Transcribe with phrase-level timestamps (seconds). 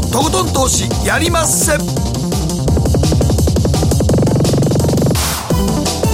[0.00, 1.76] のとことん投資やりまっせ。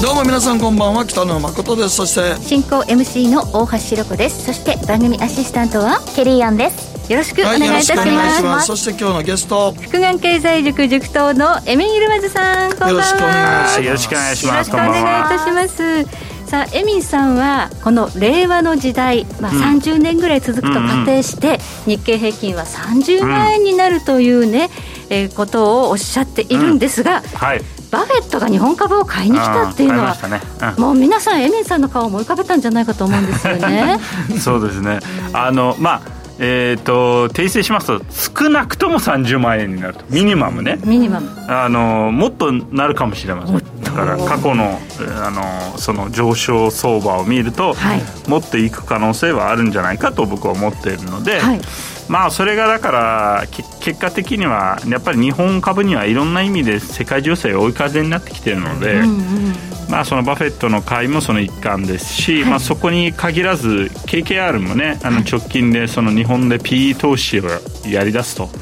[0.02, 1.90] どうも皆さんこんばんは北野誠です。
[1.90, 4.44] そして進行 MC の大橋ろ子です。
[4.46, 7.10] そして番組アシスタントはケリーアンです。
[7.10, 8.42] よろしくお願いいたします。
[8.44, 9.72] はい、そして今日のゲスト。
[9.72, 13.80] 福眼経済塾塾頭のエミン・ユルマズさんこんばんは。
[13.80, 14.46] よろしくお願いします。
[14.46, 24.70] よろしくお願いいたしますさあエミンさんはこの令和の時代、まあ、30年ぐらい続くと仮定して、日経平均は30万円になるというね、
[25.10, 27.60] えー、ことをおっしゃっているんですが、はい。
[27.90, 30.40] バフェットが日本株を買いに来たっていうのは、ね。
[30.76, 33.98] うん、もう皆さん、エミンさんの顔を思い浮かべたんじゃないかと思うんですよね。
[34.40, 35.00] そうですね。
[35.32, 40.04] あの、まあえーと、訂正しますと少なくとも30万円になると。
[40.10, 40.78] ミニマムね。
[40.84, 41.30] ミニマム。
[41.48, 43.82] あのもっとなるかもしれません。
[43.82, 44.78] だから過去の
[45.24, 51.60] あのその上昇相場を見ると、はい、もっといく可能性はあるんじゃないかと僕は思っているので、はい
[52.08, 53.44] まあそれがだから
[53.80, 59.12] 結果的にはやっぱり日本株にはいろんな意味で世界情勢追い風になってきているので、うんう
[59.50, 59.54] ん、
[59.88, 67.44] まあそのバフェットの買いもその一環ですし、はい、まあそこに限らず KKR もねあの直近でその日本で PE 投資を
[67.88, 68.52] やり出すと、はい、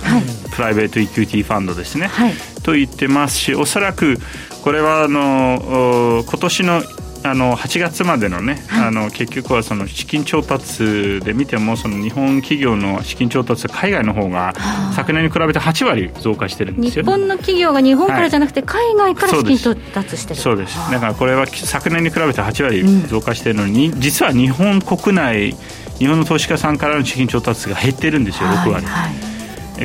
[0.55, 4.19] private equity fund ですね、はい、と言ってますしおそらく
[4.63, 6.83] これはあの今年の
[7.25, 14.53] あの8月までのね、はい、あの結局はその資金調達で見てもその日本企業の資金調達海外の方が
[14.95, 20.77] 昨年に比べて8割増加してるんですよ、日本の企業が日本からじゃなくて海外から資金調達してる、そうです。
[20.91, 25.57] だからこれは昨年に比べて8割増加してるのに、うん、実は日本国内
[25.99, 28.85] 日本の投資家さんからの資金調達が減ってるんですよ6割。
[28.85, 29.35] はい。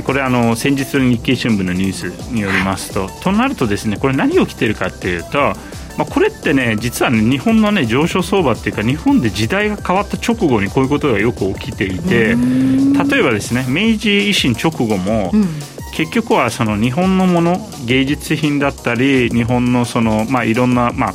[0.03, 5.53] これあの先日の日経新聞のニュースによりますと、となるとですねこれ何が起きてるかっていうと
[5.99, 15.45] まあ、これってね実はね日本のね上昇相場っていうか日本で時代が変わった直後にこういうことがよく起きていて例えばですね明治維新直後も、うん、
[15.93, 21.13] 結局はその日本のもの芸術品だったり日本のその、まあ、いろんな、まあ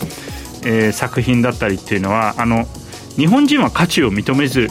[0.66, 2.66] えー、作品だったりっていうのはあの
[3.16, 4.68] 日本人は価値を認めず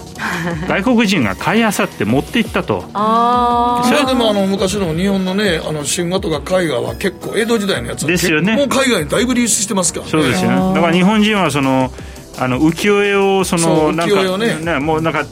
[0.68, 2.86] 外国人が買いあさって持っていったと。
[2.94, 8.56] あそれでもあの昔の日本のねあの神話とか絵画は結構江戸時代のやつですよね。
[8.56, 10.12] もう海外にだいぶ流出してますからね。
[10.12, 10.76] そうですよね。
[10.76, 11.92] だから日本人はその
[12.38, 15.26] あの浮世絵をそのなんかねねもうなんか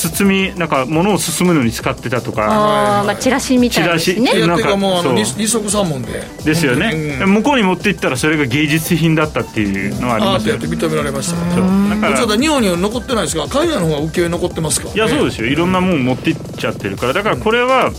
[0.00, 3.00] 包みなんか物を包むのに使ってたとか。
[3.00, 4.46] あ、まあ、チラシみたいな、ね、チラシ。
[4.46, 6.24] なんかもうあの二足三門で。
[6.44, 11.36] ですよね、うん、向こうに持っていったらそれが芸術品だったっていうのはありますよ、ね、認められました。
[11.54, 11.90] そう。
[11.90, 12.36] だから。
[12.36, 14.88] 日本には残ってないですが海外の方が浮世絵残ってますか？
[14.88, 15.46] ら、ね、いやそうですよ。
[15.48, 17.12] いろんなもん持っていっちゃってるから。
[17.12, 17.90] だからこれは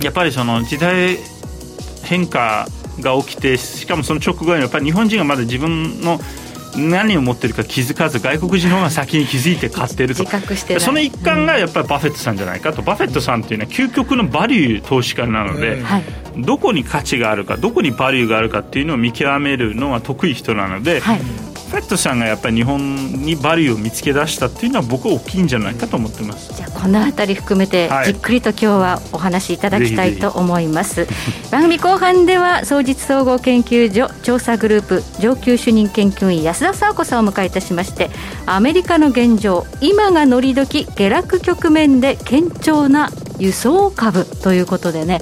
[0.00, 1.18] やっぱりその時代
[2.04, 2.66] 変化
[3.00, 6.20] が起きてしかもその直後にやっぱり日本人がまだ自分の
[6.76, 10.24] 何を持ってるか気づかず外国人の方が先に気づいて買ってると。
[10.24, 15.82] 自覚してその一環がやっぱりバフェットさんじゃないかと、バフェットさんっていうのは究極のバリュー投資家なので、
[16.36, 21.02] どこに価値があるかどこにバリューがあるかっていうのを見極めるのが得意人なので、
[21.72, 26.54] はい、バフェットさんがやっぱり日本にバリューを見つけ出したっていうのは僕は大きいんじゃないかと思ってます。
[26.54, 31.06] じゃあこの辺り含めてじっくりと今日はお話しいただきたいと思います。
[31.50, 38.10] 番組後半では総実総合研究所調査グループ上級主任研究員安田沙子さんを迎えいたしまして
[38.46, 45.20] アメリカの現状今が乗り時下落局面で堅調な輸送株ということでね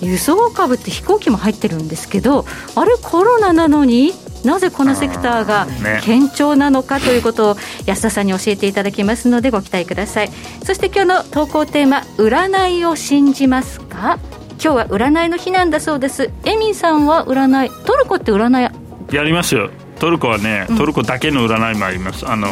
[0.00, 2.44] 輸送株って飛行機も入ってるんですけど
[2.74, 4.12] あれコロナなのに
[4.44, 5.66] なぜこのセクターが
[6.04, 7.56] 堅調なのかということを
[7.86, 10.30] 安田さんに教えていただきますのでご期待ください。
[10.64, 14.18] そして今日の投稿テーマ「占いを信じますか?」
[14.62, 16.30] 今日は占いの日なんだそうです。
[16.44, 19.54] エミンさんは占いトルコって占いやります。
[19.54, 22.26] よトルコはね、トルコだけの占いもあります。
[22.28, 22.48] あの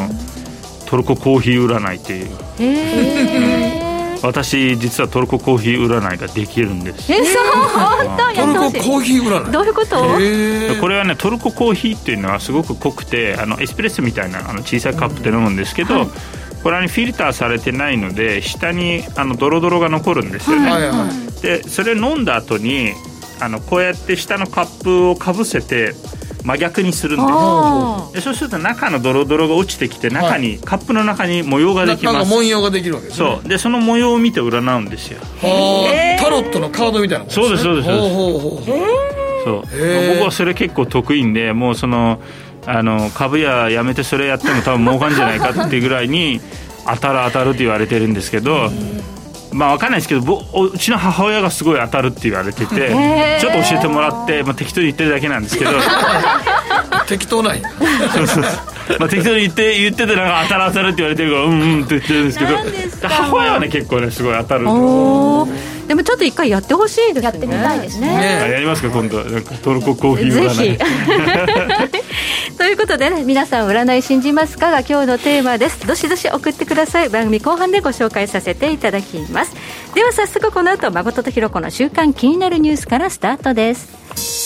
[0.87, 2.27] トルココーヒー占いっていう。
[2.27, 3.86] へえ
[4.23, 7.13] 私実はトルココーヒー占いができるんです。
[7.13, 9.53] えそう本当トルココーヒー占い？
[9.53, 9.97] どういうこと？
[10.81, 16.09] これはねトルココーヒーっていうのはすごく濃くてあのエスプレッソみたいなあの小さいカップで飲むんですけど、はい、
[16.63, 22.93] これは、ね、フィルターされてないので下にあのドロドロが残るんですよね、はいはい、でそれ飲んだ後に
[23.41, 25.93] あのこうやって下のカップをかぶせて
[26.47, 28.15] 真逆にするんです。
[28.15, 32.31] でそうすると中のドロドロが落ちてきて中に、はい、カップの中に模様ができます。
[32.31, 33.39] 文様ができるわけですね。
[33.41, 33.49] そう。
[33.49, 35.19] でその模様を見て占うんですよ。
[35.41, 38.67] タロットのカードみたいな、ね、そうですそうですそうです。
[39.45, 40.15] そう。
[40.15, 42.21] 僕はそれ結構得意でもうその
[42.65, 46.41] あの株ややめてそれやっても多分儲かんじゃないかっていうぐらいに
[46.87, 48.71] 当たる当たるって言われてるんですけど
[49.53, 52.67] まあ分かんないですけどうちの母親がすごい当たるって言われてて
[53.41, 55.71] ちょっと教えてもらって、まあ、適当に言ってるだけなんですけど
[57.07, 57.69] 適当なんや。
[58.99, 62.57] まあ適当に言って言っててなんか当たらせるって言われてるからうんうんって言ってるんですけど。
[63.09, 64.65] 母親はね結構ねすごい当たる
[65.87, 67.23] でもちょっと一回やってほしいですね。
[67.23, 68.09] やってみたいですね。
[68.09, 69.23] ねやりますか今度。
[69.23, 70.79] なんかトルココーヒーぜひ。
[72.59, 75.87] ということでね皆さん占い信じますかが今日のテーマです。
[75.87, 77.09] どしどし送ってください。
[77.09, 79.55] 番組後半でご紹介させていただきます。
[79.95, 84.46] では早速この後誠とひろ子の週間気になるニュースからスタートです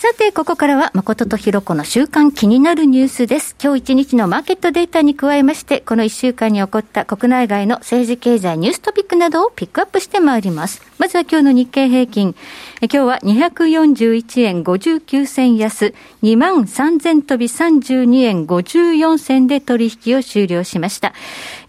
[0.00, 3.56] さて、ここからは誠とひろ子の週間気になるニュースです。
[3.60, 10.82] 今日一日のマーケットデータに加えまして、この一週間に起こった国内外の政治経済ニューストピックなどをピックアップしてまいります。
[10.98, 12.36] まずは今日の日経平均。
[12.80, 15.92] 今日は241円59銭安、
[16.22, 21.12] 2万3000飛び32円54銭で取引を終了しました。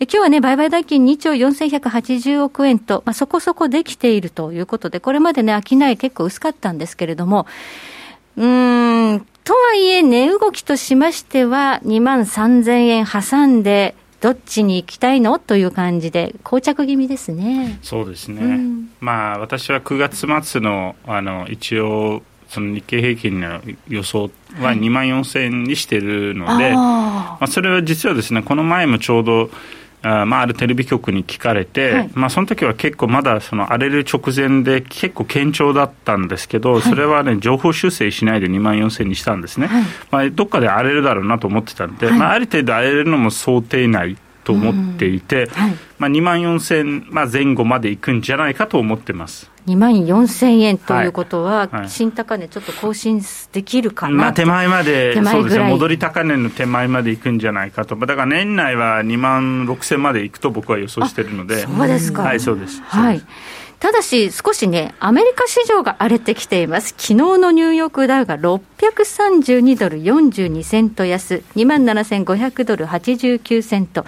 [0.01, 7.47] 今日はね、売買代金2兆4180億円と、まあ、そこそこできているということで、これまでね、商い結構薄かったんですけれども、
[8.37, 17.79] うん、とはいえ、値動きとしましては、2万3000円挟んで、どっちに行きたいのという感じで、膠着気味ですね。
[17.81, 24.23] そうですね、うん、まあ、私は9月末のあの一応、その日経平均の予想
[24.59, 29.49] は2万4000円にしてるので、はい、あまあ、それは実はですね、この前もちょうど、
[30.01, 44.17] あまあ、あるテレビ局に聞かれて、はい、まあ、その時は結構まだその荒れる直前で結構堅調だったんですけど、はい、それはね情報修正しないで2万4000にしたんですね、はい、まあ、どっかで荒れるだろうなと思ってたんで、まあ、ある程度荒れるのも想定内
[44.49, 45.47] と思っていて、
[45.99, 49.51] まあ、2万4000、まあ、前後までいくんじゃないかと思ってます。
[49.67, 51.67] 2万4000円ということは、はい。
[51.81, 62.23] はい、新高値ちょっと更新できるかな、まあ、手前まで、そうですね、戻り高値の手前までいくんじゃないかと、だから年内は2万6000までいくと僕は予想してるので、そうですか。
[62.23, 62.81] はい、そうです。
[62.81, 63.21] はい
[63.79, 66.89] ただし、少しね、アメリカ市場が荒れてきています。
[66.97, 74.05] 昨日のニューヨークダウが632ドル42セント安、27,500ドル89セント。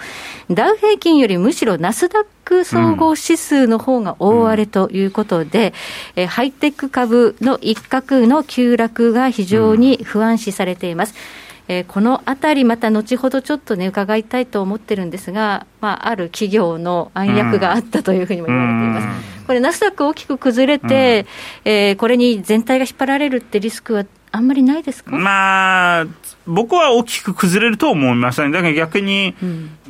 [0.50, 5.72] ダウ平均よりむしろナスダック総合指数の方が大荒れということで、
[6.16, 11.14] うん、えハイテク株の一角の急落が非常に不安視されています。
[11.14, 19.46] うんえー、このあたり、また後ほどちょっとね、伺いたいと思ってるんですが、まあ、ある企業の暗躍があったというふうにも言われています。
[19.46, 21.26] これ、ナスダック大きく崩れて、
[21.64, 25.10] うん、えー、これに全体が引っ張られるってリスクはあんまりないですか？
[25.16, 26.06] まあ、
[26.46, 29.34] 僕は大きく崩れると思いません、だから逆に、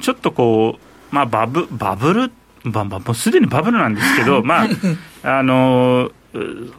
[0.01, 0.79] ちょっとこ
[1.13, 2.33] う、まあ、バブバブル、
[2.65, 4.69] まあ、もうすでにバブルなんですけど、 まあ、
[5.23, 6.11] あの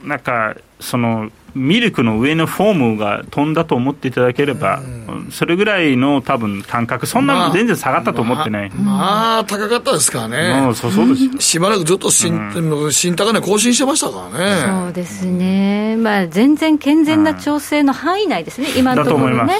[0.03, 14.85] なんか、その、ミルクの上のフォームが飛んだと思っていただければ、うん、それぐらいの多分感覚、そんな全然下がったと思ってない、まあ、まあ、高かったですからね、うん、そうそうですしばらくずっと新,、うん、新高値更新してましたからね。
[14.85, 19.59] そうですね、まあ、全然健全な調整の範囲内ですね、今のところね。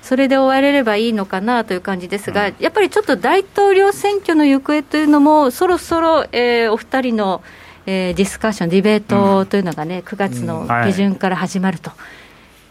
[0.00, 7.42] それで終われればいいのかなという感じですが、やっぱりちょっと大統領選挙の行方というのも、そろそろ、えー、お二人の。
[7.86, 11.90] えー、ディスカッション、ディベートというのがね、9月の下旬から始まると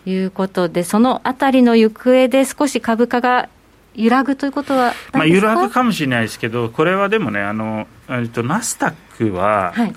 [0.06, 3.50] いうことで、そのあたりの行方で少し株価が
[3.96, 9.94] 揺らぐということはまあ、揺らぐかもしれないですけど、これはでもね、あのえっと、ナスダックは、はい、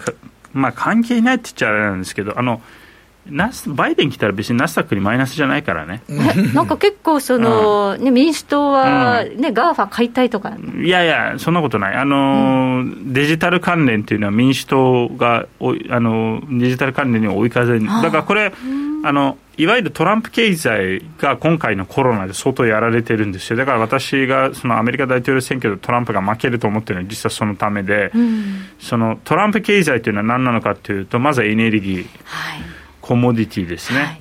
[0.52, 2.62] まあ、関係ないって言っちゃあれなんですけど、あの
[3.30, 6.02] ナスバイデン来たら別にナスダックにマイナスじゃないからね。
[6.54, 10.52] なんか結構その、うん、ね、民主党は、ね、うん、 GAFA解体とか。
[10.82, 11.94] いやいや、そんなことない。
[11.94, 15.46] あの、うん、デジタル関連っていうのは民主党が、
[15.90, 17.87] あの、デジタル関連に追い風に。
[17.87, 18.52] だからこれ、
[19.02, 23.56] あの、いわゆるトランプ経済が今回のコロナで相当やられてるんですよ。
[23.56, 28.10] だから私がそのアメリカ大統領選挙でトランプが負けると思ってるのは実はそのためで、
[28.78, 32.06] そのトランプ経済というのは何なのかというと、まずはエネルギー。
[32.25, 32.79] はい
[33.11, 34.21] コモディティですね、はい、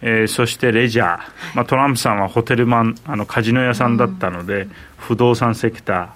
[0.00, 6.08] えー、そしてレジャー、はい、まあ、トランプさんはホテルマンあのカジノ屋さんだったので、うん、不動産セクター、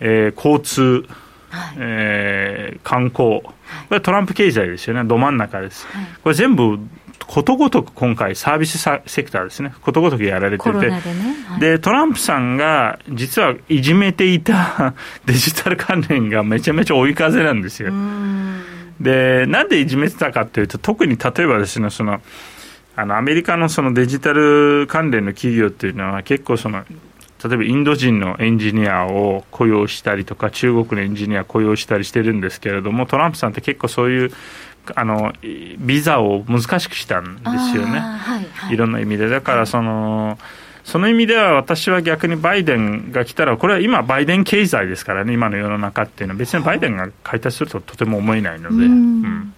[0.00, 1.08] えー、交通、
[1.48, 3.54] はい、えー、観光、こ
[3.92, 5.04] れトランプ経済ですよね。
[5.04, 5.86] ど真ん中です、
[6.22, 6.78] これ全部
[7.26, 11.02] ことごとく今回、サービスセクターですね、ことごとくやられてて、で、ね。
[11.48, 14.92] はい、トランプさんが実はいじめていた
[15.24, 17.90] デジタル関連がめちゃめちゃ追い風なんですよ。
[19.00, 22.20] で、なんでいじめてたかっていうと、特に例えばですね、その、
[22.96, 26.84] あのアメリカのそのデジタル関連の企業っていうのは結構その
[27.44, 34.30] 例えばインド人のエンジニアを雇用したりとか中国のエンジニアを雇用したりしてるんですけれどもトランプさんって結構そういう
[34.94, 39.28] あのビザを難しくしたんですよね、はいはい、いろんな意味で。
[39.28, 40.38] だからその、
[40.84, 46.38] その意味では私は逆にバイデンが来たらこれは今バイデン経済ですからね今の世の中っていうのは。
[46.38, 48.86] 別にバイデンが解体するととても思えないので。
[48.86, 49.54] うん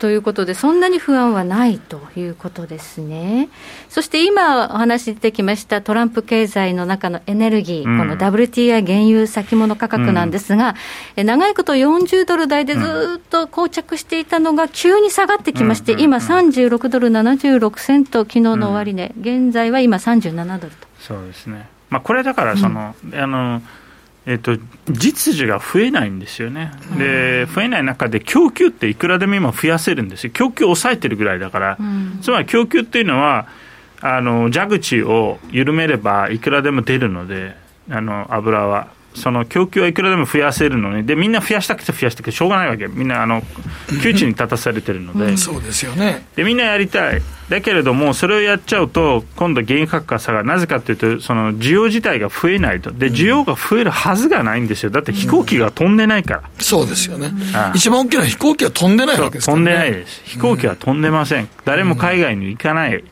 [0.00, 3.50] ということで、そんなに不安はないということですね。
[3.90, 10.74] そして今お話出てきましたトランプ経済の中のエネルギー、うん、この WTI 原油先物価格なんですが、
[11.18, 20.88] うん、長いこと40ドル台でずっと膠着していたのが急に下がってきまして、うん、今36ドル76セント、昨日の終値、現在は今37ドルと。
[20.98, 21.68] そうですね。
[21.90, 23.60] まあ、これだからその、あの
[24.26, 24.56] えっと、
[24.90, 33.46] 実需が増えないんですよね、で増えない中で供給っていくらでも今増やせるんですよ、供給を抑えてるぐらいだから、うん、つまり供給っていうのは、
[34.02, 37.56] あの蛇口を緩めればいくらでも出るので、
[37.90, 38.99] あの油は。
[39.20, 42.88] その供給はいくらでも増やせるのにでみんな増やしたくて増やしたくてしょうがないわけ。
[42.88, 43.42] みんなあの
[44.02, 46.26] 窮地に立たされてるので、うん、そうですよね。
[46.34, 47.22] でみんなやりたい。
[47.48, 50.46] だけれどもそれをやっちゃうと今度原油価格が下がる。
[50.46, 52.90] なぜかというとその需要自体が増えないと。
[52.90, 54.90] で需要が増えるはずがないんですよ。
[54.90, 60.22] だって飛行機が飛んでないから、うん、そうですよね、ああ一番大きな飛行機は飛んでないわけですから、ね、飛んでないです。
[60.24, 63.02] 飛行機は飛んでません、誰も海外に行かない、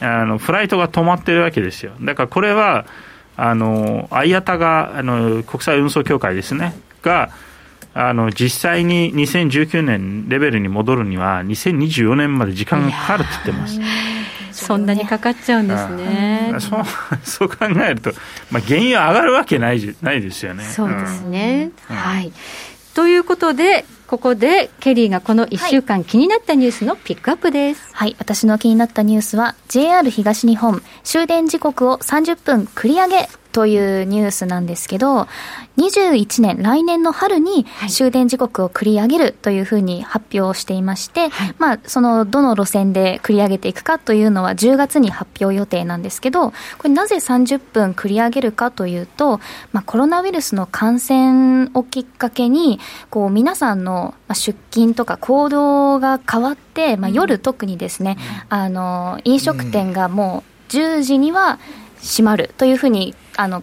[0.00, 1.92] あのフライトが止まってるわけですよ。
[2.00, 2.86] だからこれは
[3.36, 7.30] あの IATA があの国際運送協会ですねが
[7.94, 13.80] あの実際に2019年レベルに戻るには2024年まで時間がかかるって言ってます。
[14.52, 16.54] そんなにかかっちゃうんですね。
[16.58, 16.84] そう
[17.24, 18.12] そう考えると、
[18.50, 20.64] まあ、原油上がるわけないないですよね。
[20.64, 22.32] そうですね、うん、はい
[22.94, 23.84] ということで、
[24.14, 27.90] ここでケリーがこの1週間気になったニュースのピックアップです。
[27.92, 35.28] はい、私の気になったニュースは JR 東日本終電時刻を30分繰り上げというニュースなんですけど、
[35.76, 49.38] 21年、来年の春に終電時刻を繰り上げるというふうに発表していまして、はい、まあ、そのどの路線で繰り上げていくかというのは10月に発表予定なんですけど、これなぜ30分繰り上げるかというと、
[49.70, 58.16] まあ、コロナウイルスの感染をきっかけに、こう、皆さんの出勤とか行動が変わって、まあ、夜特にですね、
[58.50, 61.60] うん、あの、飲食店がもう10時には
[62.04, 63.62] 閉まるというふうにあの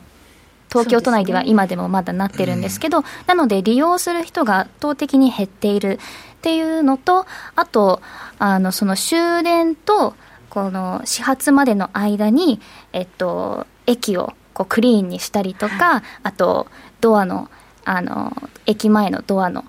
[0.70, 6.00] 東京都内では今でもまだなってるんですけど、ねうん、なので利用する人が圧倒的に減っている
[6.42, 8.02] っていうのと、あと、
[8.40, 10.16] あのその終電と
[10.50, 12.60] この始発までの間に、
[12.94, 16.68] えっと、駅をこうクリーンにしたりとか、あと、
[17.00, 17.50] ドアの、
[17.86, 18.34] あの、
[18.66, 19.66] 駅前のドアの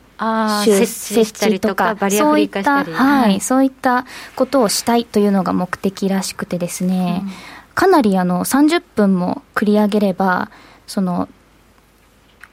[0.64, 10.50] 設置とかそういった、はい、そういったことをしたいというのが目的らしくてですね、うんかなりあの30分も繰り上げれば
[10.86, 11.28] その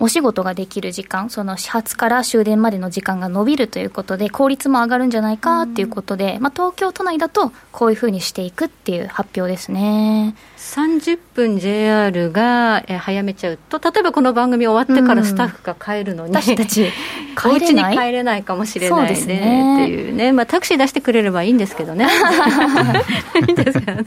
[0.01, 10.35] お仕事ができる時間、その始発から終電までの時間が伸びるということで、効率も上がるんじゃないかっていうことで、うん、まあ、東京都内だとこういうふうにしていくっていう発表ですね。
[10.57, 16.89] 30分 JR が早めちゃうと、例えばこの番組終わってからスタッフが帰るのに、うん、私たち、
[17.45, 18.43] お家に帰れない？
[18.43, 19.83] かもしれないねね。
[19.83, 22.07] っていうね、まあ、タクシー出してくれればいいんですけどね。
[23.47, 24.05] いいんですけどね。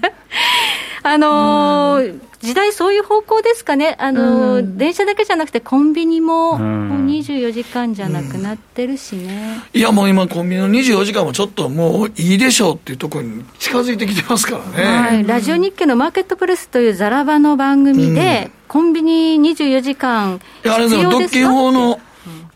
[1.04, 22.00] あのー、時代そういう方向ですかね、あの、うん、電車だけじゃなくて、コンビニも、もう24時間じゃなくなってるしね、うん、いや、もう今、コンビニの24時間もちょっともういいでしょうっていうところに近づいてきてますからね、はい、ラジオ日経のマーケットプレスというザラバの番組で、うん、コンビニ24時間、いや、あれでも、独禁法の。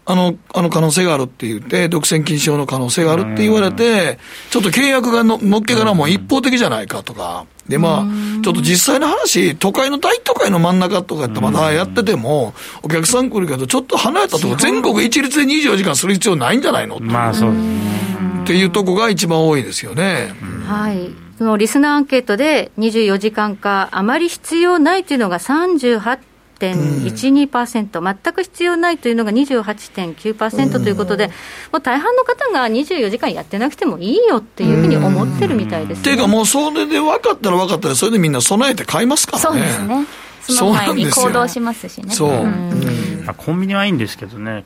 [0.09, 4.19] あの、あの可能性があるって言って、独占禁止法の可能性があるって言われて、
[4.51, 7.45] ちょっと契約がののっけからも一方的じゃないかとか。
[7.69, 17.01] で、まあ、ちょっと実際の話、都会の大都会の真ん中とかやったらまだやってても、お客さん来るけど、ちょっと離れたとこ、全国一律で24時間する必要ないんじゃないの？
[17.01, 20.33] まあそうっていうとこが一番多いですよね。
[20.69, 21.11] はい。
[21.37, 26.19] そのリスナーアンケートで24時間化、あまり必要ないというのが38
[26.59, 31.35] 8.12%、うん、全く必要ないというのが28.9%ということで、うん、も
[31.79, 39.43] う大半の方が24時間やってなくてもいいよっていうふうに思ってるみたいです、ね、っていうか、もうそれで分かったら分かったら、それでみんな備えて買いますからね。
[39.43, 40.07] そうですね
[40.49, 42.15] その前に行動しますしね。
[42.15, 42.31] そう。
[42.31, 44.65] うん、コンビニはいいんですけどね、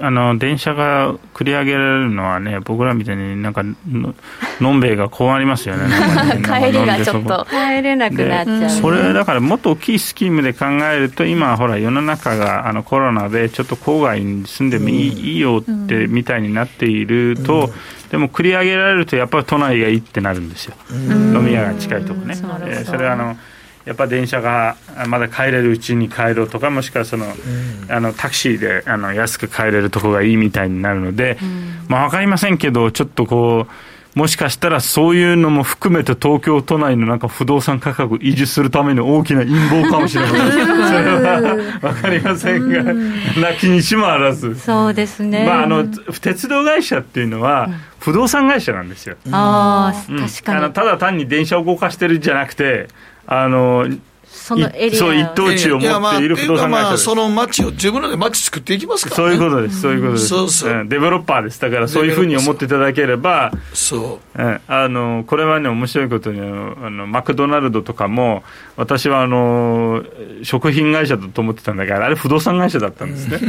[0.00, 4.14] あの電車が繰り上げられるのはね、僕らみたいになんかの、
[4.60, 5.84] のんべいが困りますよ ね、
[6.44, 22.36] 帰りがちょっと、帰れなくなっちゃう、ね、それだから、もっと大きいスキームで考えると、今、ほら、世の中があのコロナでちょっと郊外に住んでもいいうん、いいよってみたいになっていると、うん、でも繰り上げられると、やっぱり都内がいいってなるんですよ、飲み屋が近いとこね。
[22.84, 23.36] それはあの
[23.88, 24.76] やっぱ電車が
[25.06, 33.72] まだ帰れるうちに帰ろうとかもしくはその、うん、あのタクシーであの安く帰れるとこがいいみたいになるので、うん、まあ、分かりませんけどちょっとこう
[34.14, 40.50] もしかしたらそういうのも含めて東京都内のなんか不動産価格維持するための大きな陰謀かもしれません。
[40.50, 42.82] それはわかりませんが、
[43.40, 44.58] なきにしもあらず。
[44.58, 45.46] そうですね。
[45.46, 45.86] まあ、あの、
[46.20, 47.68] 鉄道会社っていうのは、
[48.00, 49.16] 不動産会社なんですよ。
[49.30, 50.58] ああ、確かに。
[50.58, 52.88] あの、ただ単に電車を動かしてるんじゃなくて、
[53.26, 53.86] あの、
[54.30, 57.04] そのエリアそう一等地を持っている不動産会社です。
[57.04, 60.28] その街を自分らで街作っていきますから、ね、そういうことです、そういうことです。
[60.28, 61.60] そうそう、デベロッパーです。
[61.60, 64.60] だからそういうふうに思っていただければ、そう。
[64.68, 68.42] あの、これはね、面白いことに、あの、マクドナルドとかも、
[68.76, 70.04] 私はあの、
[70.42, 73.40] 食品会社だと思ってたんだけど、あれ不動産会社だったんですね。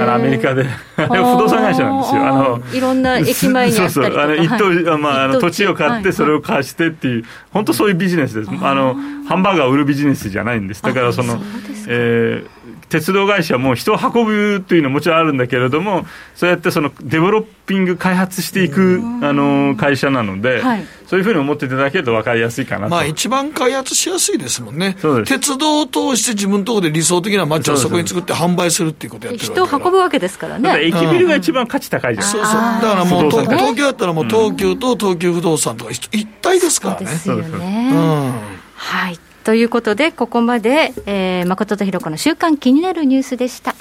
[0.00, 0.66] あのアメリカで。
[0.96, 2.26] あれ 不動産会社なんですよ。
[2.26, 4.00] あの、いろんな駅前にあったりとか。
[4.00, 4.20] そうそう。
[4.20, 8.50] あの、一等、はい、まあ、あの、土地を買ってそれを貸してっていう、本当そういうビジネスです。
[8.62, 10.82] あの、ハンバーガーを売るビジネスじゃないんです。
[10.82, 11.40] だからその、
[11.88, 12.48] えー、
[12.88, 22.90] 鉄道会社も人を運ぶというのはもちろんあるんだけれども、そうやってそのデベロッピング、開発していくあの会社なので、はい、そういうふうに思っていただけると分かりやすいかなと。
[22.90, 24.96] まあ、一番開発しやすいですもんね。
[25.24, 30.84] 鉄道を通して自分のところで理想的な街をそこに作って販売するっていうことやってる人を運ぶわけですからね。
[30.84, 32.26] 駅ビルが一番価値高いじゃん。
[32.26, 32.54] そうそう。
[32.54, 37.06] だからもう東京だったらもう東急と東急不動産とか一体ですからね。
[37.06, 37.90] そうですよね。
[37.92, 38.32] うん、
[38.74, 39.18] はい。
[39.46, 43.76] ということで、ここまで、えー、誠とひろ子の週間気になるニュースでした。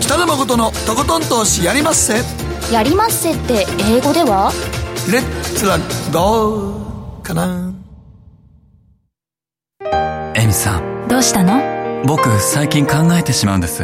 [0.00, 2.22] 北野誠のとことん投資やりまっせ。
[2.72, 4.52] やりまっせって英語では？
[5.10, 5.76] レッツは
[6.12, 7.74] どうかな
[10.36, 11.08] エミさん。
[11.08, 11.60] どうしたの？
[12.06, 13.82] 僕、最近考えてしまうんです。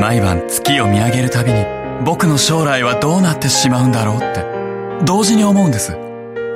[0.00, 1.66] 毎晩月を見上げるたびに、
[2.06, 5.94] 僕の将来はどうなってしまうんだろうって、同時に思うんです。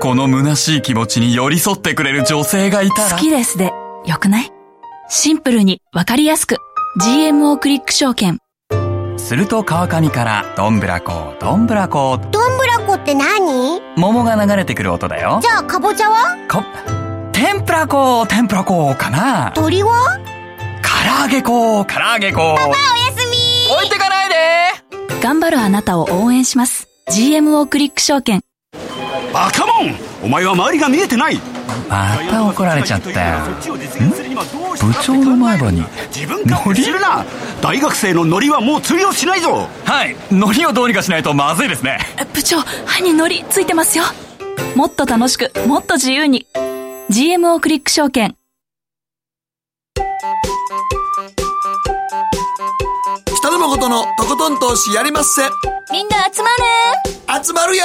[0.01, 3.11] この虚しい気持ちに寄り添ってくれる女性がいたら。
[3.11, 3.73] 好きですで、
[4.05, 4.53] よくない？
[5.09, 6.59] シンプルにわかりやすく。
[7.01, 8.39] GMO クリック証券。
[9.17, 12.19] すると川上から、どんぶらこ、どんぶらこ。
[12.31, 13.81] どんぶらこって何？
[13.97, 15.41] 桃が流れてくる音だよ。
[15.43, 16.37] じゃあ、かぼちゃは？
[16.49, 16.63] こ、
[17.33, 19.53] 天ぷらこ、天ぷらこかな。
[19.55, 20.21] 鳥は？
[20.83, 22.55] 唐揚げこ、唐揚げこ。
[22.57, 22.77] パパおや
[23.17, 24.35] すみ置いてかないで
[25.23, 26.87] 頑張るあなたを応援します。
[27.11, 28.43] GMO クリック証券。
[29.33, 29.95] バカモン。
[30.23, 31.41] お前は周りが見えてない。
[31.89, 33.39] また怒られちゃったよ。
[34.81, 35.85] 部長の前歯に
[36.15, 37.25] 自分から知るな。
[37.61, 39.69] 大学生のノリはもう通用しないぞ。
[39.85, 40.17] はい。
[40.31, 41.99] ノリをどうにかしないとまずいですね。
[42.33, 44.05] 部長歯にノリついてますよ。
[44.75, 46.47] もっと楽しくもっと自由に。
[47.11, 48.37] GMO クリック証券。
[53.39, 55.43] 北野誠のとことん投資やりまっせ。
[55.93, 56.49] みんな集ま
[57.39, 57.45] る。
[57.45, 57.85] 集まるよ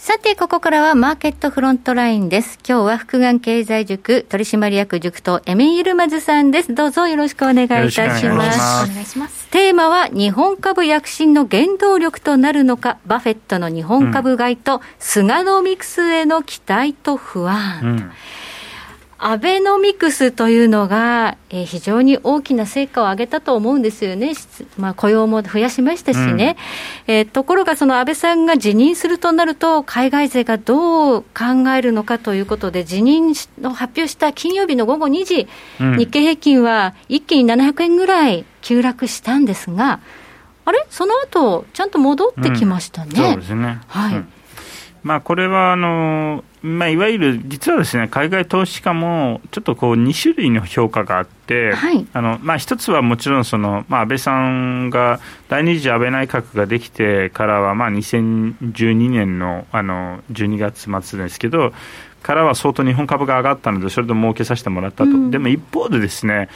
[0.00, 2.58] さて、ここからはマーケットフロントラインです。
[2.66, 6.74] 今日は福眼経済塾取締役塾とエメイルマズさんです。
[6.74, 8.26] どうぞよろしくお願いいたします。
[8.26, 8.30] お
[8.94, 9.48] 願いします。
[9.50, 17.80] テーマは日本株躍進の原動力となるのか、バフェットの日本株買いと、菅野ミクスへの期待と不安。
[17.82, 18.10] うん
[19.22, 24.32] アベノミクスというのが、えー、非常に大きな成果を上げたと思うんですよね、
[24.78, 26.56] まあ、雇用も増やしましたしね、
[27.06, 35.48] うん、えー、ところが、その安倍さんが辞任するとなると、海外勢がどう考えるのかということで、辞任を発表した金曜日の午後2時、
[35.80, 40.00] うん、日経平均は一気に700円ぐらい急落したんですが、
[40.64, 43.10] あれ、その後ちゃんと戻ってきましたね。
[43.14, 43.80] そうですね。
[43.86, 44.24] はい。
[45.02, 61.72] まあ、これはあのまあ、いわゆる実はですね海外投資家もちょっとこう2種類の評価があって、はい、あのまあ、一つはもちろんその、まあ、安倍さんが第二次安倍内閣ができてからは、まあ、2012年のあの12月末ですけど
[62.22, 66.50] からは相当日本株が上がったのでそれで儲けさせてもらったと、うん、でも一方でですね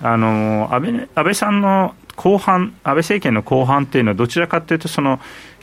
[0.00, 5.20] あの安倍安倍さんの後半安倍政権の後半っていうのはどちらかというとその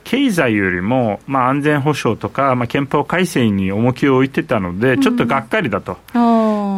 [0.08, 6.20] 経済よりも、まあ、安全保障とか、まあ、憲法改正に重きを置いてたので、ちょっとがっかりだと、うん、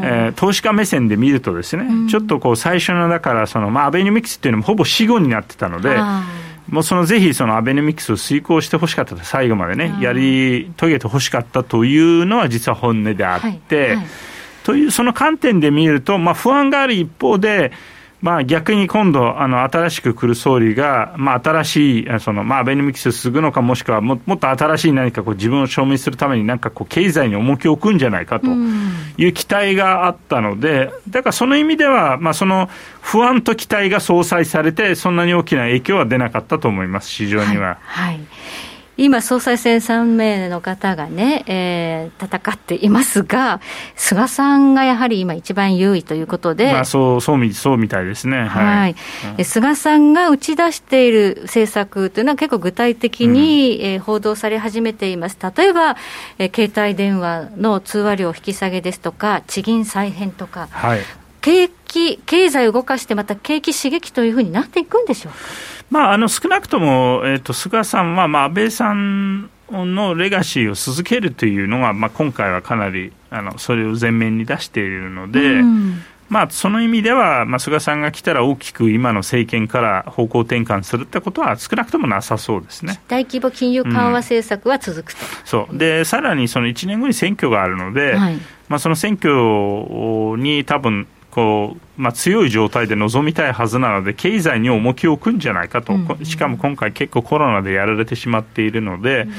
[0.02, 5.96] えー、投資家目線で見るとですね、うん、ちょっとこう最初の、だからその、まあ、アベノミクスっていうのもほぼ死後になってたので、
[6.68, 13.96] もうそのぜひそのアベノミクスを遂行してほしかったと、最後までね、やり遂げてほしかったというのは実は本音であって、はい。
[13.96, 14.06] はい、
[14.64, 17.70] というその観点で見ると、まあ、不安がある一方で、
[18.22, 28.46] まあ、逆に今度、あの新しく来る総理が、まあ、新しい、そのまあ、アベノミクスを継ぐのか、もしくはももっと新しい何かこう自分を証明するために、なんかこう経済に重きを置くんじゃないかと
[29.16, 32.68] いう期待があったので、だからその意味では、まあ、その
[33.00, 37.78] 不安と期待が相殺されて、そんなに大きな影響は出なかったと思います、市場には。
[37.82, 38.20] はい、はい
[39.02, 43.62] 今、総裁選3名の方がね、えー、戦っていますが、
[43.96, 55.38] 菅さんがやはり今、一番優位ということで、まあ、そうそうみそうみたいですね、はい、はい、菅さんが打ち出している政策というのは、結構具体的に、うん、えー、報道され始めています。
[55.56, 55.96] 例えば、
[56.38, 61.00] えー、携帯電話の通話料引き下げですとか、地銀再編とか、はい、
[61.40, 65.38] 景気、経済を動かして、また景気刺激というふうになっていくんでしょうか？
[65.90, 83.00] まあ、あの少なくとも、えーと、菅さんは、まあ、安倍さんのレガシーを続けるというのが、まあ、今回はかなりあのそれを前面に出しているので、うん、まあ、その意味では、まあ、菅さんが来たら大きく今の政権から方向転換するってことは少なくともなさそうですね。
[83.08, 85.76] 大規模金融緩和政策は続くと、うん、そう。
[85.76, 99.30] でさらにその1年後に選挙があるので、はい、まあ、その選挙に多分こう、まあ、強い状態で臨みたいはずなので、経済に重きを置くんじゃないかと、うんうん、しかも今回、結構コロナでやられてしまっているので、うん、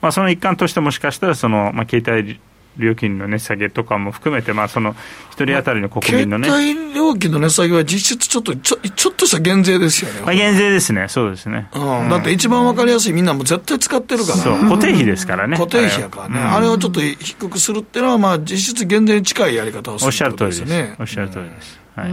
[0.00, 2.40] まあ、その一環としてもしかしたらその、まあ、携帯
[2.76, 4.96] 料金の値下げとかも含めて、まあ、その
[5.30, 14.58] 一人当たりの国民のね、携帯料金の値下げは実質ちょっとちょちょっとした減税ですよね、まあ、減税ですね、そうですね、うん、だって一番わかりやすい、みんなも絶対使ってるから、そう。
[14.58, 21.84] 固定費ですからね、固定費やからね、あれをちょっと低くするっていうのは、まあ、実質減税に近いやり方をする、ね、おっしゃる通りです、おっしゃる通りです。
[21.96, 22.10] はい、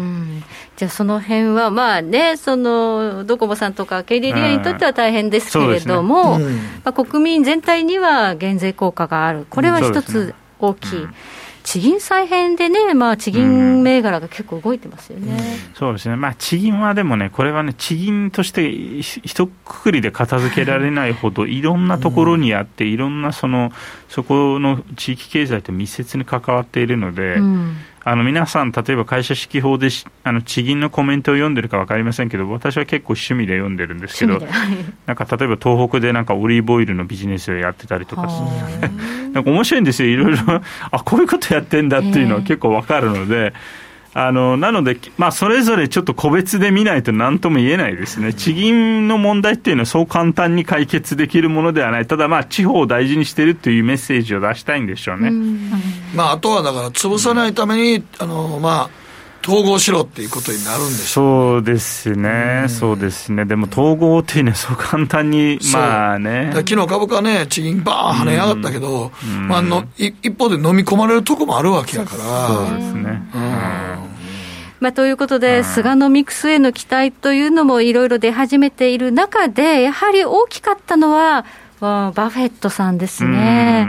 [0.77, 11.07] じゃあ、その辺はまあね、そのドコモさんとか KDDI にとっては大変ですけれども、ねうん、まあ、国民全体には減税効果がある、これは一つ大きい。
[11.63, 15.31] 地銀再編でね、まあ、地銀銘柄が結構動いてますよね、
[15.69, 23.71] うん、そうですね、まあ、地銀はでもね、これはね、地銀として一括りで片付けられないほど、いろんなところにあって、いろんなその、
[24.09, 29.89] そこの地域経済と密接に関わっているので、うんあの皆さん、例えば会社指揮法で
[30.23, 34.39] あの地銀のコメントを読んでるか分かりませんけど、私は結構趣味で読んでるんですけど、
[35.05, 38.23] なんか例えば東北でなんかオリーブオイルのビジネスをやってたりとか、
[39.33, 43.53] なんか面白いんですよ、いろいろ、あこういうことやってんだっていうのは結構分かるので。
[44.13, 55.31] あのなので、まあ、それぞれちょっと個別で見ないと何とも言えないですね、地銀の問題っていうのはそう簡単に解決できるものではない、ただ、まあ、地方を大事にしてるというメッセージを出したいんでしょうね。
[56.13, 59.00] まあ、あとはだから、潰さないために、あのまあ
[59.43, 66.51] 統合しろっていうことになるんでしょう、そうですね、そうですね、でも統合っていうのは、 そう簡単に、まあね。
[66.53, 69.11] 昨日株価ね、地銀バーン跳ね上がったけど、
[69.47, 72.47] まあの、一方で飲み込まれるとこもあるわけやから。
[72.47, 73.21] そうですね。
[74.79, 81.45] まあ、ということで、菅のミックスへの期待というのもいろいろ出始めている中で、やはり大きかったのは、
[81.79, 83.87] バフェットさんですね。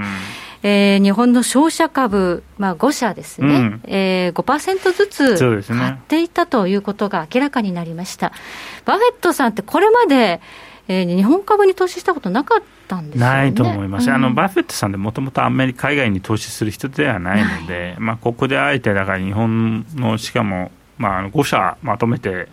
[0.62, 8.30] えー、日本の商社株、まあ、5社ですね、うん、えー、5%ずつ買っていたということが明らかになりました。
[8.30, 8.36] ね、
[8.84, 10.40] バフェットさんってこれまで、
[10.86, 22.48] えー、日本株に投資したことなかったんです、ね、ないと思います、うん、あのバフェットさんでもともとアメリカ海外に投資する人ではないので、はい、まあ、ここであえてだから日本のしかも、まあ、5社まとめて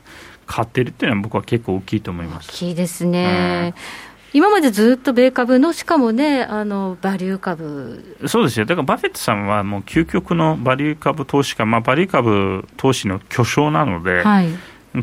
[0.47, 2.49] 買ってるっていうのは僕は結構大きいと思います。
[2.49, 8.17] 大きいですね、うん今までずっと米株の、しかもね、あのバリュー株。
[8.27, 14.49] そうですよ、だからバフェットさんはもう究極のバリュー株投資家、まあ、バリュー株投資の巨匠なので、はい、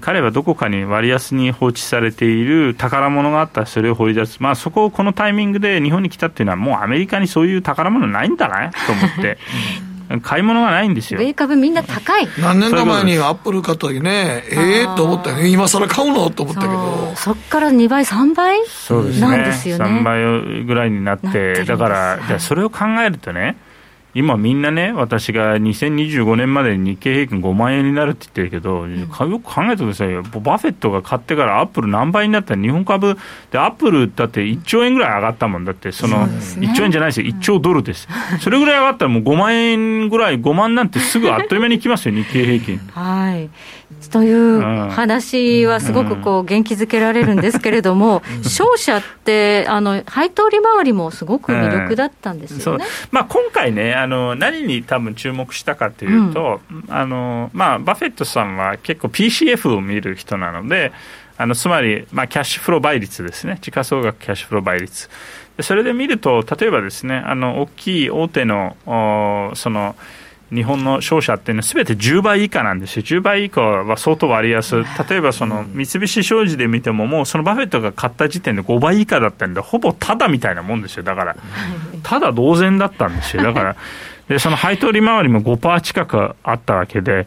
[0.00, 9.38] 彼はどこかに割安に放置されている宝物があったらそれを掘り出す、まあ、そこをこのタイミングで日本に来たっていうのは、もうアメリカにそういう宝物ないんだなと思って。
[10.22, 11.20] 買い物がないんですよ。
[11.20, 12.28] 米株みんな高い。
[12.40, 15.48] 何年か前にアップル買った時ね、ええー、と思ったよね。
[15.48, 16.30] 今更買うの？
[16.30, 17.12] と思ったけど。
[17.16, 18.64] そっから2倍、3倍？
[18.66, 19.28] そうですね。
[19.28, 19.84] なんですよね。
[19.84, 23.56] 3倍ぐらいになって、だから、じゃそれを考えるとね、
[24.16, 33.18] 今みんなね、私が2025年までに日経平均5万円になるって言ってるけど、うん、よく考えてくださいよ、バフェットが買ってからアップル何倍になったら、日本株
[33.50, 38.08] で、アップルだって1兆円ぐらい上がったもんだって、その1兆円じゃないですよ、1兆ドルです、
[38.40, 42.78] それぐらい上がったら、もう5万円ぐらい、5万なんてすぐあっという間にいきますよ、日経平均。
[42.94, 43.50] はい。
[44.10, 60.92] という話はすごくこう元気づけられるんですけれども、 商社って、あの配当利回りもすごく魅力だったんですよね、まあ、今回ねあの、何に多分注目したかというと、うん、あのまあ、バフェットさんは結構 PCF を見る人なので、
[61.36, 65.10] あのつまり、まあ、キャッシュフロー倍率ですね、時価総額キャッシュフロー倍率。
[65.60, 68.76] それで見ると、例えばですね、あの大きい大手の
[69.54, 69.96] その
[70.52, 73.02] 日本の商社っていうのはすべて10倍以下なんですよ。
[73.02, 74.84] 10倍以下は相当割安。
[75.08, 81.02] 例えばその三菱商事で見てももうそのバフェットが買った時点で5倍以下だったんで、ほぼただみたいなもんですよ。
[81.02, 81.36] だから、
[82.02, 83.42] ただ同然だったんですよ。
[83.42, 83.76] だから、
[84.28, 87.26] でその配当利回りも5%近くあったわけで、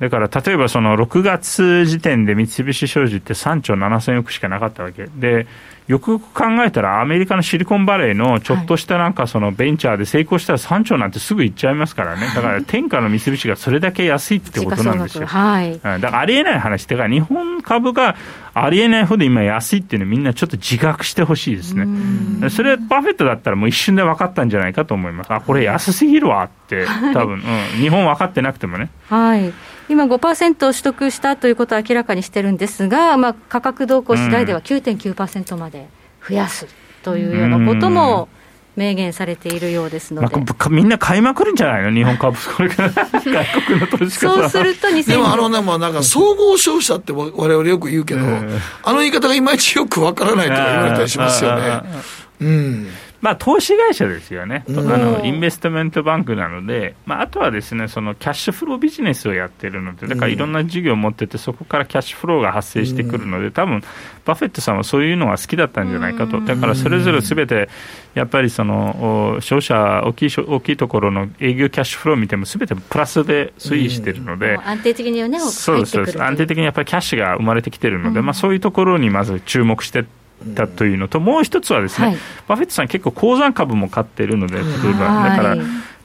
[0.00, 5.06] だから例えばその6月時点で三菱商事って3兆7000億しかなかったわけ。
[5.06, 5.46] で
[5.86, 12.26] よく考えたらアメリカのシリコンバレーのちょっとしたなんかそのベンチャーで成功したら3兆なんてすぐ行っちゃいますからね。
[12.34, 18.16] だから天下の三菱がそれだけ安いってことなんですよ、はい、だからありえない話だから日本株が
[18.54, 22.48] ありえないほど今安いっていうのみんなちょっと自覚してほしいですね。
[22.48, 25.32] それバフェットだったらもう一瞬で分かったんじゃないかと思います。
[25.32, 28.88] あこれ安すぎるわって多分、うん、日本分かってなくてもね。
[29.10, 29.52] はい
[29.88, 35.88] 今5%を取得したということを明らかにしてるんですが、まあ、価格動向次第では9.9%まで
[36.26, 36.66] 増やす
[37.02, 38.28] というようなことも
[38.76, 42.90] 明言されているようですので、まあ、みんな買いまくるんじゃないの、日本株、これから。
[43.24, 48.20] 外国の投資家そうするとでもあのね、もうなんか総合商社ってわれわれよく言うけど、
[48.82, 51.82] あの言い方がいまいちよくわからないとか言われたりしますよね。
[52.40, 52.88] うん
[53.24, 63.82] まあ、投資会社ですよね、あのインベストメントバンクなので、まあ、あとはですねそのキャッシュフロービジネスをやってるので、だからいろんな事業を持ってて、そこからキャッシュフローが発生してくるので、多分
[64.26, 67.70] バフェットさんはそういうのが好きだったんじゃないかと、だからそれぞれすべて、
[68.12, 80.04] やっぱりその商社大きい、大きいところの営業キャッシュフローを見ても、すべてプラスで推移してるので、安定的にね、そうです、安定的にやっぱりキャッシュが生まれてきてるので、まあ、そういうところにまず注目して。
[80.48, 82.16] だというのと、もう一つはですね、はい、
[82.48, 85.56] バフェットさん、結構、鉱山株も買っているので、例えば、だから、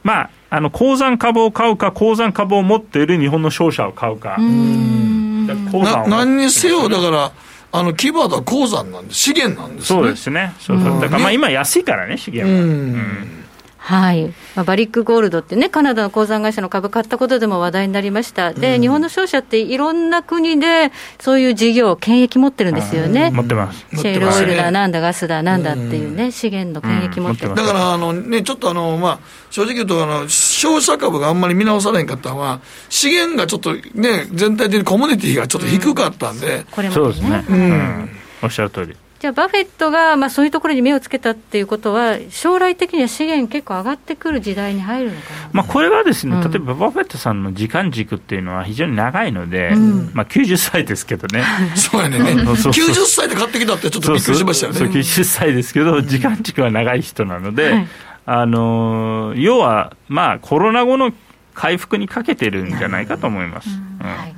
[0.03, 7.31] まあ、あの鉱山株を買うか、鉱山株を持っている日本の商社を買うか、な何にせよ、だから、
[7.71, 11.01] あのキーワードは鉱山なんで、資源なんです、ね、そうですね、そうそう。
[11.01, 12.61] だからまあ今、安いからね、資源は。
[12.61, 13.38] うん
[13.79, 23.79] はい、まあ、バリックゴールドってね、カナダの鉱山会社の株買ったことでも話題になりました、で、うん、日本の商社っていろんな国でそういう事業、権益持ってるんですよね、持ってます。
[23.95, 38.09] シェールオイルだ、なんだ、ガスだ、なんだっていうね、資源の権益持ってる、だからあの、ね、ちょっとあの、まあ、正直言うとあの、商社株があんまり見直されんかったのは、資源がちょっとね、全体的にコモディティがちょっと低かったんで、うん、これもね、うん、
[38.43, 38.95] おっしゃる通り。
[39.19, 51.43] じゃあ、バフェットがまあそういうところに目をつけたっていうことは、将来的には資源結構上がってくる時代に入るのかな、まあ、これはですね、例えばバフェットさんの時間軸っていうのは非常に長いので、うん、まあ、90歳ですけどね、
[51.75, 54.79] そうやね、90歳で買ってきたって、ちょっとびっくりしましたよね。
[54.79, 54.95] そうそう。
[54.97, 57.87] 90歳ですけど、時間軸は長い人なので、はい、
[58.25, 61.11] あの要は、まあ、コロナ後の
[61.53, 63.69] 回復にかけてるんじゃないかと思います。
[63.69, 63.88] うん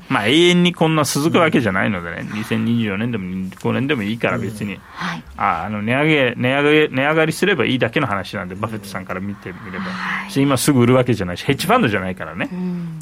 [0.09, 9.85] まあ、永遠にこんな続くわけじゃないのでね、2024年でも25年でもいいから別に、はい、ああの値上げ値上げ値上がりすればいいだけの話なんで、バフェットさんから見てみれば、
[10.35, 12.49] 今すぐ売るわけじゃないし、ヘッジファンドじゃないからね。
[12.51, 12.99] うん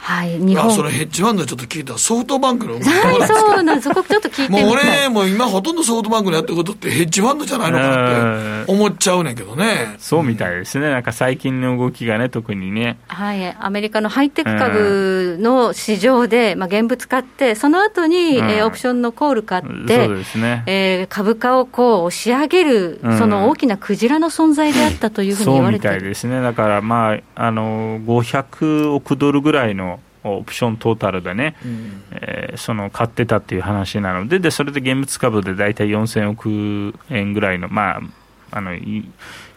[0.00, 0.74] はい、日本。
[0.74, 9.96] それヘッジファンドちょっと聞いたソフトバンクのそうなんそこちょっと聞いてもう俺もう今ほとんどソフトバンクのやってることってヘッジファンドじゃないのかなって思っちゃうねんけどね。
[9.98, 10.90] そうみたいですね。
[10.90, 12.98] なんか最近の動きがね特にね。
[13.08, 26.40] はいアメリカのハイテク株の市場で、まあ、現物買ってその後に、うん、えー、オプションのコール買ってそうですね、えー、株価をこう押し上げる、その大きなクジラの存在であったというふうに言われてそうみたいですね。
[26.40, 38.00] だからまああの500億ドルぐらいのオプショントータルでね、うん、えー、その買ってたっていう話なので、でそれで現物株で大体4000億円ぐらいの、まあ、
[38.50, 38.72] あの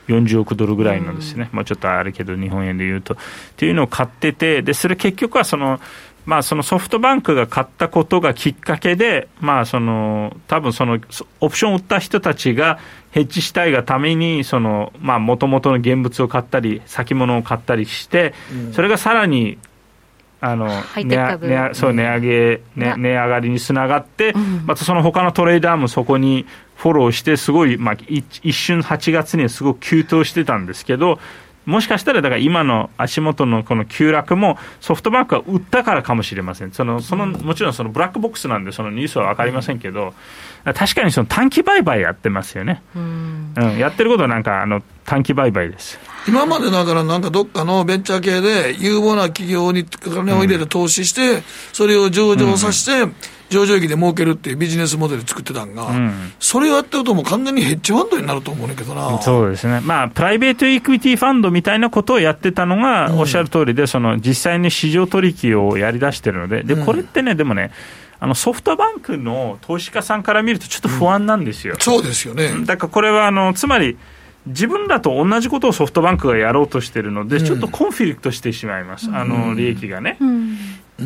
[0.08, 3.18] 40億ドルぐらいのですね、うん、まあ、ちょっとあるけど、日本円でいうと、っ
[3.58, 5.80] ていうのを買ってて、でそれ結局はその、
[6.26, 11.00] まあ、そのソフトバンクが買ったことがきっかけで、まあ、その多分その
[11.42, 12.80] オプションを売った人たちが
[13.12, 18.34] ヘッジしたいがために、もともとの現物を買ったり、先物を買ったりして、
[18.72, 19.58] それがさらに
[20.46, 31.18] あの値値そう値上げ、ね、値上がりにつながって、うん、またその他のトレーダーもそこにフォローして、すごい、まあ、一瞬8月にはすごく急騰してたんですけど、
[31.66, 40.14] もしかしたらだから今の足元のこの急落もソフトバンクは売ったからかもしれません、そのそのもちろんそのブラックボックスなんで、そのニュースは分かりませんけど、
[40.64, 46.00] 確かにその短期売買やってますよね、うん、うん、やってることはなんかあの短期売買です。
[46.28, 53.14] 今までだからなんかどっかのベンチャー系で有望な企業に金を入れて投資して、それを上場させて、
[53.54, 59.22] 上場益で儲けるっていうビジネスモデル作ってたんが、うん、それをやってるともう完全にヘッジファンドになると思うんだけどな。
[59.22, 59.80] そうですね。
[59.82, 67.72] まあ、プライベートエクイティファンドみたいなことをやってたのが、おっしゃる通りで、その実際に市場取引をやり出してるので、で、これってね、でもね、
[68.20, 71.76] あのソフトバンクの投資家さんから見ると、ちょっと不安なんですよ。
[71.80, 72.54] そうですよね。
[72.66, 73.98] だからこれはあの、つまり、
[74.46, 80.18] 自分らと同じことをソフトバンクがやろうとしてるので、ちょっとコンフリクトしてしまいます、あの利益がね。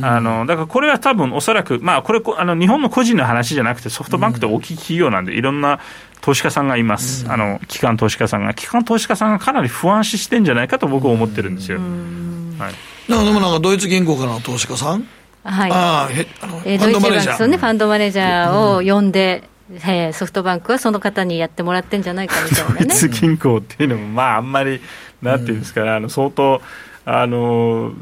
[0.02, 5.80] あのだからこれは多分おそらく、まあ、これあの日本の個人の話じゃなくて、ソフトバンクって大きい企業なんで、いろんな
[6.22, 11.80] 投資家さんがいます、あの機関投資家さんが、機関投資家さんがかなり不安視してんじゃないかと僕は思ってるんですよ。
[11.80, 13.10] はい。
[13.10, 15.08] なんかでもなんかドイツ銀行からの投資家さん？
[15.44, 22.86] はい、あへあの、えー、ドイツバンクのね、ファンドマネージャーを呼んで、えー、ソフトバンクはその方にやってもらってんじゃないかみたいなね。
[22.88, 24.82] ドイツ銀行っていうのも、まあ、あんまり、
[25.22, 26.62] なんていうんですかね、あの相当、
[27.10, 27.94] あの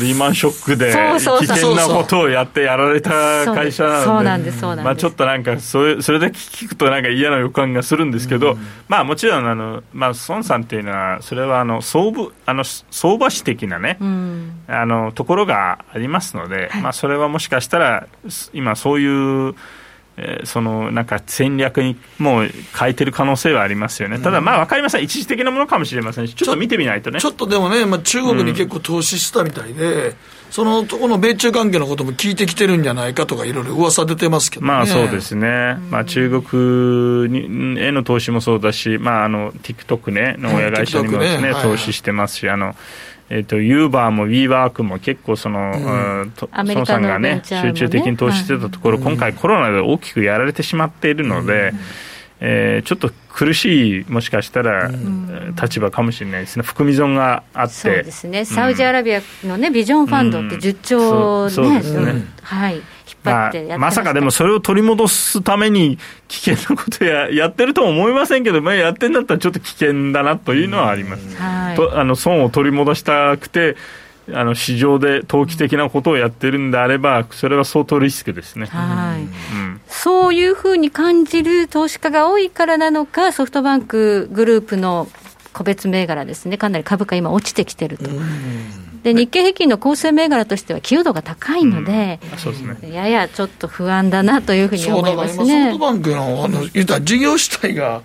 [0.00, 3.10] リーマンショックで危険なことをやってやられた
[3.52, 18.06] 会社なので、ちょっとなんかそれ、それだけ聞くとなんか嫌な予感がするんですけど、うん、まあもちろん、あの、まあ、孫さんっていうのは、それはあの相場あの相場師的なね、うん、あのところがありますので、はい、まあそれはもしかしたら、
[18.52, 19.54] 今そういう、えー、
[20.44, 26.28] そのなんか戦略にもう変えてる可能性はありますよね、ただ、まあ分かりません、一時的なものかもしれません。
[26.28, 27.20] し、ちょっと見てみないとね。
[27.20, 30.14] ちょっとでもね、まあ、中国に結構投資したみたいで、うん、
[30.50, 42.74] そのところの米中関係のことも聞いてきてるんじゃないかとか、いろいろ噂出てますけど、ね、まあそうですね、まあ、中国にへの投資もそうだし、まあ、あの TikTok ね、の親会社にもですね、ね投資してますし、あの
[43.34, 51.78] えーと、ユーバーもウィーワークも結構その、うん、孫さんがね、集中的に投資してたところ、今回コロナで大きくやられてしまっているので、うん、
[52.40, 57.72] えー、ちょっと苦しい、もしかしたら、うん、立場かもしれないですね、含み損があって。
[57.72, 62.26] そうですね、サウジアラビアのね、ビジョンファンドって10兆ね、そうですね。
[62.42, 62.82] はい
[63.24, 71.36] まあ、まさかでもそれを取り戻すために危険なことや やってるとは思いませんけど、まあ、やってんだったらちょっと危険だなというのはあります。
[71.36, 73.76] はい、とあの損を取り戻したくて
[74.32, 79.24] あの市場で投機的なことをやってるんであれば、それは相当リスクですね、はい、う
[79.58, 85.08] ん、そういうふうに感じる投資家が多いからなのか、ソフトバンクグループの
[85.52, 88.10] 個別銘柄ですね、かなり株価、今、落ちてきてると。
[89.02, 92.80] で日経平均の構成銘柄としては、寄与度が高いので、うん。
[92.80, 95.64] ね、ややちょっと不安だなというふうに思いますね。
[95.66, 98.02] ソフトバンクのあの言った事業主体が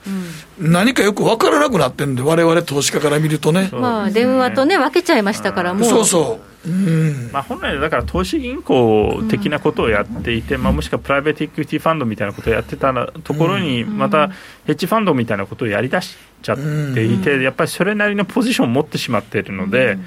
[0.59, 3.69] 何かよく分からなくなってるんで、われわれ投資家から見るとね。
[3.71, 5.89] まあ、電話とね、分けちゃいましたから、もう。
[5.89, 6.69] そうそう。
[6.69, 7.29] うん。
[7.31, 14.29] まあ、本来、だから投資銀行的なことをやっていて、うん、まあ、もしくはプライベートエクイティファンドみたいなことをやってたところに、また
[14.65, 19.97] ヘッジファンドみたいなことをやりだしちゃっていて、やっぱりそれなりのポジションを持ってしまっているので、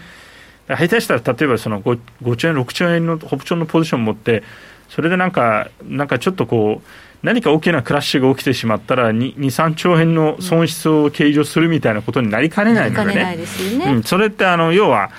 [0.76, 4.42] 下手したら例えばその 5, 5兆円、6兆円のホプチョンのポジションを持って、
[4.88, 6.86] それでなんか、なんかちょっとこう、
[7.22, 13.46] 何か大きなクラッシュが起きてしまったら2、2 3兆円の損失を計上するみたいなことになりかねないのでね、
[13.86, 15.10] うん、それってあの要は、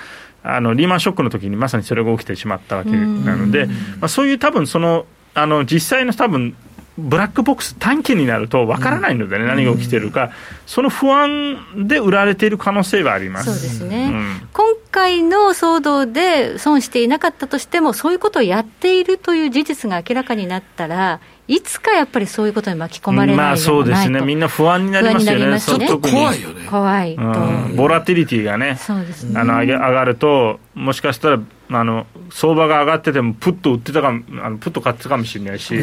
[0.44, 6.56] あのリーマンショックの時にまさにそれが起きてしまったわけなので、まあ、そういう多分そのあの実際の多分
[6.98, 10.30] ブラックボックス短期になるとわからないのでね、うん、何が起きてるか、
[10.66, 13.46] その不安で売られている可能性はあります。
[13.46, 25.60] そうですね、うん、今回の騒動で損していなかったとしても、そういうことをやっているという事実が明らかになったら、いつかやっぱりそういうことに巻き込まれないまあそうですね、みんな不安になりますよね、ね。
[25.60, 26.66] ちょっと怖いよね。
[26.68, 29.40] 怖い、うん、ボラティリティがね、そうですね。
[29.40, 34.12] あの上げ上がると、もしかしたらあの相場が上がってても、プッと売ってたかあ
[34.50, 35.74] のプッと買ってたかもしれないし、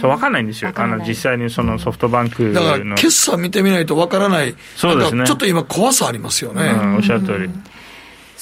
[0.00, 2.52] そう分かんないんですよ、あの実際にそのソフトバンクの。
[2.54, 6.62] だから、決算見てみないと分からない、そうですね、ちょっと今、怖さありますよね。
[6.74, 7.50] うん、おっしゃる通り。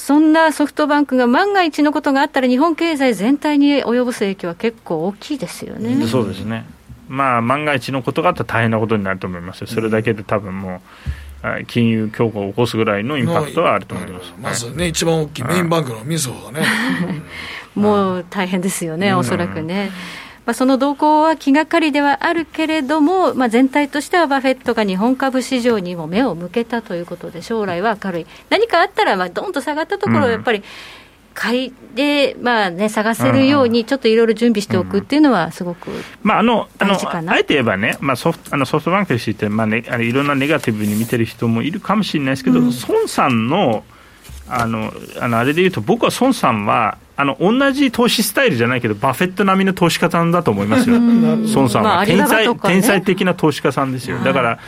[0.07, 6.07] そんなソフトバンクが万が一のことがあったら、日本経済全体に及ぼす影響は結構大きいですよね。
[6.07, 6.65] そうですね。
[7.09, 9.67] まあ、万が一のことがあったら大変なことになると思いますよ。
[9.67, 10.81] それだけで多分も
[11.61, 16.65] う、金融強化を起こすぐらいのインパクトはあると思います、まずね、一番大きいメインバンクのみずほがね。
[17.75, 19.91] もう大変ですよね、おそらくね。
[20.47, 30.63] まあ、その動向は気がかりではあるけれども、まあ、全体としてはバフェットが日本株市場にも目を向けたということで、将来は明るい、何かあったら、まあどんと下がったところをやっぱり、
[31.35, 35.91] 買いで、まあね、探せるように、ちょっといろいろ準備しておくっていうのは、すごく
[36.23, 43.85] まあ、あのあのあえて言えばね、まあ、ソフトあのソフトバンクについて、まあね、あいろんなネガティブに見てる人もいるかもしれないですけど、うん、孫さんの
[44.49, 51.01] あのあのあれで言うと、僕は孫さんは、あの同じ投資スタイルじゃないけど、バフェット並みの投資家さんだと思いますよ、
[51.55, 54.19] 孫さんは、天才、ね、天才的な投資家さんですよ。
[54.19, 54.59] だから、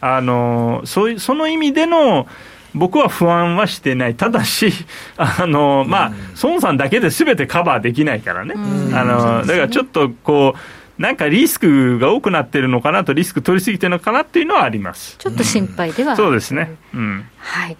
[0.00, 2.28] あのそういうその意味での
[2.74, 4.72] 僕は不安はしてない、ただし、
[5.16, 8.54] あのまあ、孫さんだけですべてカバーできないからね、
[8.94, 15.16] あのだからちょっとこう、なんかリスクが多くなってるのかなと、リスク取りすぎてるのかなっていうのはあります。
[15.18, 16.74] ちょっと心配では、うん、そうですね。
[16.94, 17.76] うん、はい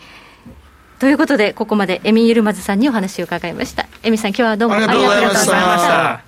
[0.98, 3.86] ということで、ここまでエミゆるまずさんにお話を伺いました。
[4.02, 6.24] エミさん、今日はどうもありがとうございました。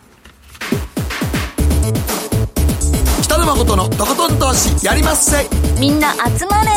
[3.23, 5.49] 北野誠のとことん投資やりまっせ。
[5.81, 6.71] みんな集まれ。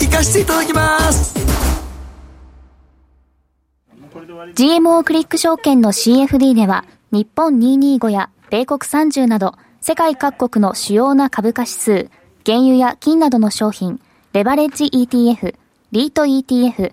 [0.00, 1.34] 行かしていただきます。
[4.56, 12.10] GMO クリック証券の CFD では、日本225や米国30など、世界各国の主要な株価指数、
[12.44, 14.00] 原油や金などの商品、
[14.32, 15.54] レバレッジ ETF、
[15.92, 16.92] リート ETF、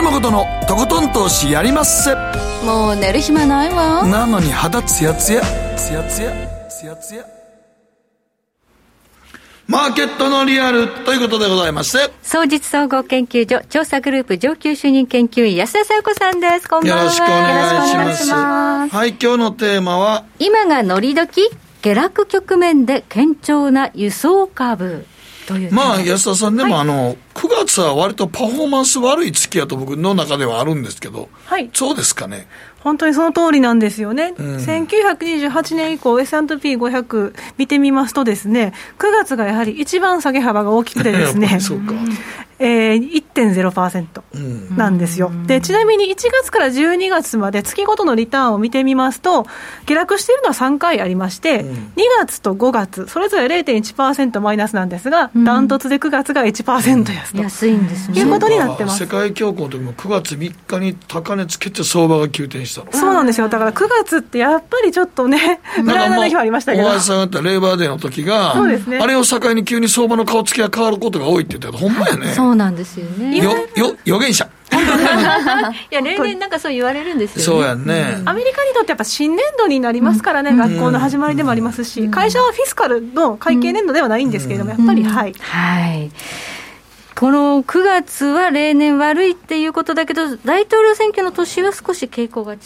[0.00, 2.14] 北野誠のとことん投資やりまっせ。
[2.64, 4.02] もう寝る暇ないわ。
[4.06, 5.42] なのに肌ツヤツヤ。
[5.76, 6.32] ツヤツヤ。
[6.70, 7.26] ツヤツヤ。
[9.68, 12.10] マーケットのリアルということでございまして。
[12.22, 16.68] 総実総合研究所調査グループ上級主任研究員安田紗子さんです。
[16.68, 16.98] こんばんは。
[17.00, 18.96] よろしくお願いします。
[18.96, 20.24] はい今日のテーマは？
[20.38, 21.42] 今が乗り時
[21.82, 25.04] 下落局面で堅調な輸送株
[25.70, 32.46] まあ安田さんでも、はい、あの9月は割とパフォーマンス悪い月やと僕の中ではあるんですけど、はい、そうですかね
[32.82, 41.58] 本当にその通りなんですよね、うん、1928年以降、S&P500 見てみますと、ですね9月がやはり一番下げ幅が大きくて、ですね
[42.62, 49.46] えー、1.0%なんですよ、でちなみに1月から12月まで月ごとのリターンを見てみますと、
[49.86, 58.98] 下落しているのは3回ありまして、うん、2月と5月、それぞれ0.1%マイナスなんですが、ダ、ン、トツで9月が1%安と、安いんですね、いうことになってます。
[58.98, 62.92] 世界恐慌の時も9月3日に高値つけて、相場が急転したの。
[62.92, 72.32] そうなんですよ、だから9月ってやっぱりちょっとね、ムラな日はありましたけど、小林さんがったレーバーデーの時が、そうですね、あれを境に急に相場の顔つきが変わることが多いって言ってたほんまやね。
[72.34, 73.36] そうなんですよね。
[73.36, 74.48] よ、よ、予言者。
[75.90, 77.42] いや例年なんかそう言われるんですよね。
[77.42, 85.34] そうやね、うん、アメリカにとってやっぱ新年度になりますからね、うん、学校の始まりでもありますし、うん、会社はフィスカルの会計年度ではないんですけれども、やっぱり、はい。
[85.38, 86.10] はい
[87.20, 92.60] この9月は例年悪いっていうことだけど、大統領選挙の年は少し傾向が違う？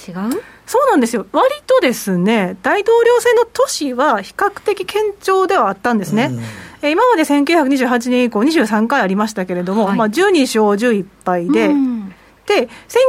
[0.65, 6.29] そうなんですよ、割とですね、大統領選の年は比較的堅調ではあったんですね。
[6.31, 6.41] うん。
[6.83, 12.11] え今まで1928年以降、23回ありましたけれども、はい、まあ、12勝11敗で、うん、
[12.47, 13.03] で、選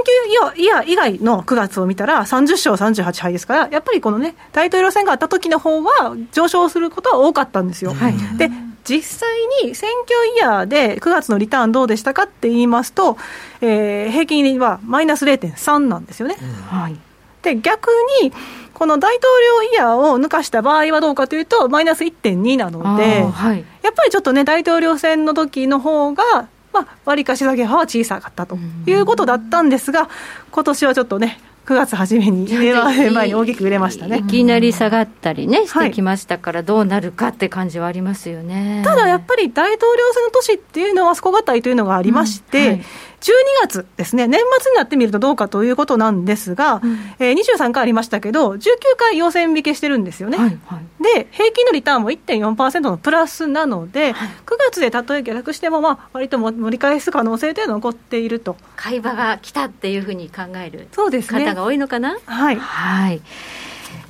[0.47, 7.93] 挙イヤ以外の9月を見たら、30勝38敗ですから、やっぱりこのね、大統領選があった時の方は、上昇することは多かったんですよ。
[7.93, 8.49] はい、で
[8.87, 9.29] 実際
[9.63, 13.17] に選挙イヤーで9月のリターンどうでしたかって言いますと、
[13.61, 16.37] えー、平均はマイナス0.3なんですよね。
[16.41, 16.95] うん、はい、
[17.41, 17.89] で逆
[18.21, 18.31] に
[18.75, 30.09] この大統領イヤーを抜かした場合はどうかというと、マイナス1.2なので、はい、やっぱりちょっとね、大統領選の時の方が、まあ、割かし下げ幅は小さかったということだったんですが、
[30.51, 34.19] 今年はちょっとね、9月初めに、前に大きく売れましたね。
[34.19, 42.85] いきなり下がったりね、してきましたから、どうなるかって感じはありますよね、ただやっぱり大統領選の年っていうのは、底堅いというのがありまして、うんはい
[43.25, 43.31] 12
[43.63, 48.59] 月ですね、年末になってみるとどうかということなんですが、うん、えー、23回ありましたけど、19
[48.97, 50.37] 回要線引けしてるんですよね。
[50.37, 58.57] はいはい、で、平均のリターンも1.4%のプラスなので、はい、9月でたとえ下落しても、まあ割と盛り返す可能性というのは残っていると。
[58.75, 62.19] 買い場が来たっていうふうに考える方が多いのかな？
[62.27, 63.21] はい、はい。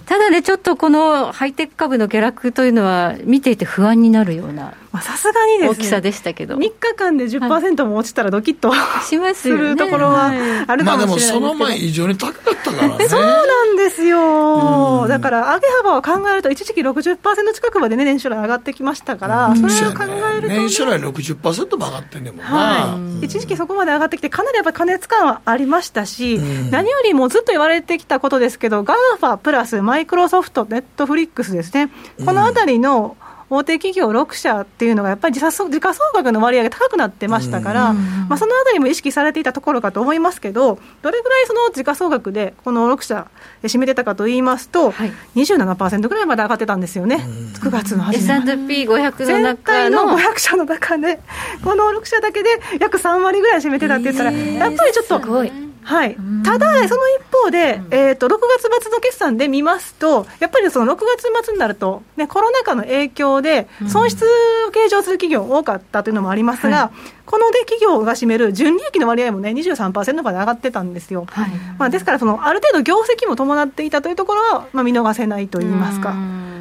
[0.05, 13.07] ただね、ちょっとこのハイテク株の下落というのは、見ていて不安になるようなさすがにです、ね、大きさでしたけど、3日間で10%も落ちたら、ドキッと、はい、しますするところはあるかもしれないまあでも、その前、異常に高かったからね。
[13.07, 26.39] そうなんですよ、だから上げ幅を考えると、一時期60%近くまでね、年初来上がってきましたから、それを考えると、ね、年初来60%も上がってんねんもんな、はい、一時期そこまで上がってきて、かなりやっぱり過熱感はありましたし、
[26.71, 31.89] 何よりもずっと言われてきたことですけど、 GAFAプラスマイクロソフト、ネットフリックスですね、
[32.25, 33.17] このあたりの、
[33.49, 35.69] 大手企業6社っていうのが、やっぱり時価総
[36.13, 43.27] 額の割合が高くなってましたから、まあ、そのあたりも意識されていたところかと思いますけど、どれぐらいその時価総額でこの6社、
[43.63, 47.17] 占めてたかといいますと、はい、27%ぐらいまで上がってたんですよね、
[47.61, 48.35] 9月の初め。
[48.35, 51.19] S&P500 の中の500社の中で、
[51.63, 55.64] この6社だけで約3割ぐらい占めてたって言ったら、やっぱりちょっと。
[55.85, 64.25] はい、ただ、その一方で、えーと、6月末の決算で見ますと、やっぱりその6月末になると、ね、コロナ禍の影響で、損失
[64.67, 66.91] を計上する企業多かったというのもありますが、
[67.27, 71.27] こので企業が占める純利益の割合もね、23%まで上がってたんですよ。
[71.29, 76.15] はい、まあ、ですからその、ある程度業績も伴っていたというところは、まあ、見逃せないといいますか。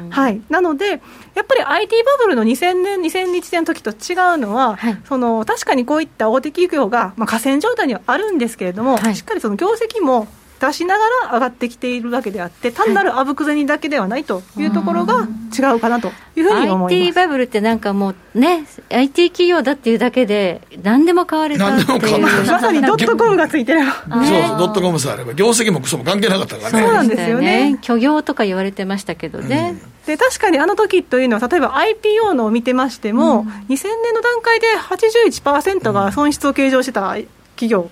[0.09, 0.99] はい、なので、やっ
[1.45, 10.27] ぱり IT バブルの2000年、2001年の時と違うのは、はい、その確かにこういった大手企業が、まあ、河川状態にはあるんですけれども、はい、しっかりその業績も
[10.59, 15.27] 出しながら上がってきているわけであって、単なるあぶく銭だけではないというところが
[15.57, 17.07] 違うかなというふうに思います。
[17.07, 22.21] IT バブルってなんかもうね、IT 企業だっていうだけで、何でも買われたっていう。
[22.21, 23.85] まさにドットコムがついてれば、
[24.21, 27.77] ね、そうドットコムさえあれば、業績もクソも関係なかったからね、そうなんですよね。
[27.81, 29.77] 虚業とか言われてましたけどね。
[29.81, 29.95] うん。
[30.05, 37.15] で確かにあの時というのは、例えば IPO のを見てましても、うん、2000年の段階で81%が損失を計上してた
[37.55, 37.89] 企業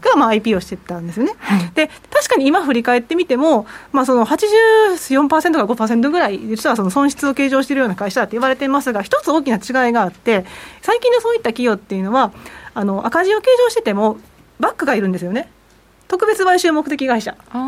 [0.00, 10.44] がまあ IP をしてたんですよね、はい、で確かに今振り返ってみても、まあ、その84%か5%ぐらい、実はその損失を計上しているような会社だって言われていますが、一つ大きな違いがあって、
[10.82, 12.32] 最近のそういった企業っていうのは、
[12.74, 14.18] あの赤字を計上してても、
[14.60, 15.50] バックがいるんですよね。
[16.08, 17.36] 特別買収目的会社。
[17.50, 17.58] あ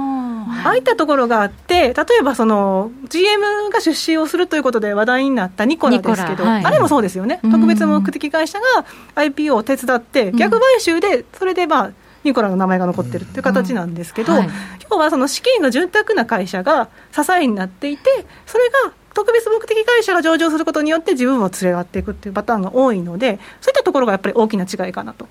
[0.64, 7.40] あいったところがあって例えばその GM が出資をするということで話題になったニコラですけど、はい、あれもそうですよね。
[7.42, 8.66] 特別目的会社が
[9.14, 11.92] IPO を手伝って逆買収でそれでまあ
[12.24, 14.56] ニコラの名前が残ってるっていう形なんですけど、はい、今
[14.90, 18.02] 日はその資金が潤沢な会社が支えになっていて
[18.46, 25.26] それが特別目的会社が上場することによって自分を連れ上がっていくっていうパターンが多いのでそういったところがやっぱり大きな違いかなと。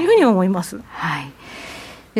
[0.00, 0.80] いうふうに思います。
[0.88, 1.32] はい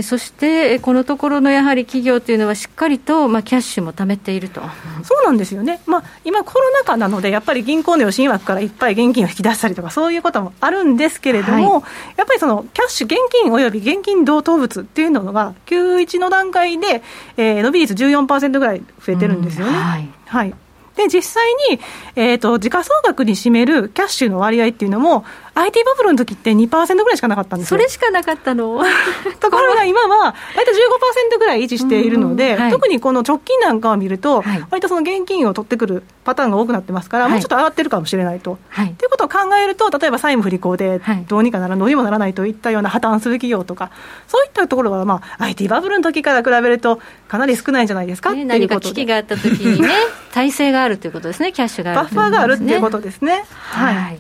[0.01, 4.62] そしてこのところのやはり企業というのは、しっかりとまあキャッシュも貯めていると。
[5.03, 11.82] そうなんですよね、まあ、今、コロナ禍なので、やっぱり銀行の予診枠からいっぱい現金を引き出したりとか、そういうこともあるんですけれども、はい、
[12.16, 17.03] やっぱりそのキャッシュ、現金および現金同等物っていうのが、91の段階で、
[17.36, 19.72] えー、伸び率14%ぐらい増えてるんですよね。
[19.72, 20.55] はい、はい。
[20.97, 21.80] で、実際に、
[22.16, 25.24] えっ、ー、と、時価総額に占めるキャッシュの割合っていうのも、
[25.55, 27.78] IT バブルの時って2%ぐらいしかなかったんですよ。
[27.78, 28.80] それしかなかったの？
[29.40, 38.59] ところが今は、大体15%ぐらい維持しているので、はい、特にこの直近なんかを見ると、はい、割とその現金を取ってくるパターンが多くなってますから、はい、もうちょっと上がってるかもしれないと。
[38.70, 43.90] はい、ということを考えると、例えば債務不履行でどうにかならどうにもならないといったような破綻する企業とか、
[44.28, 46.98] そういったところは、まあ、IT バブルの時から比べると、
[47.28, 49.88] かなり少ないんじゃないですか、ね、何か危機があった時にね、
[50.32, 53.44] 体制があるということですね、キャッシュがある、ね、バッファーがあるっていうことですね。
[53.50, 54.18] はい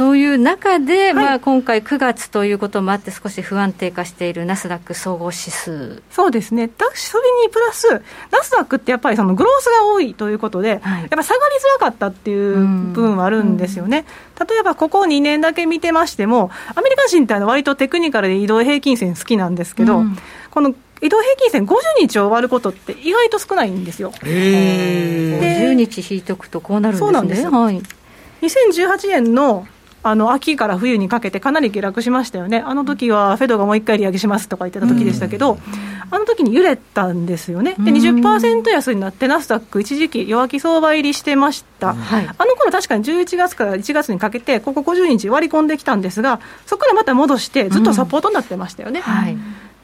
[0.00, 6.02] そういう中で、はい、まあ、今回9月ということもあって、少し不安定化しているナスダック総合指数。
[6.10, 14.06] そうですね、それにプラス、ナスダックってやっぱりそのグロースが多いということで、はい、やっぱ下がりづらかったっていう部分はあるんですよね。
[14.48, 20.04] 例えばここ2年だけ見てましても、アメリカ人って割とテクニカルで移動平均線好きなんですけど、
[20.50, 24.14] この移動平均線50日終わることって意外と少ないんですよ。
[24.24, 27.06] へ50日引いておくとこうなるんですね。
[27.06, 27.82] そうなんです、はい、
[28.40, 29.66] 2018年の
[30.02, 35.58] あの秋から冬にかけてかなり下落しましたよね、あの時はフェドがもう一回利上げしますとか言ってた時でしたけど、
[36.10, 49.00] あの時に揺れたんですよね、で20%安になって、ナスダック、一時期、弱気相場入りしてました、はい、あの頃確かに11月から1月にかけて、ここ50日割り込んできたんですが、そこからまた戻して、ずっとサポートになってましたよね。
[49.00, 49.36] はい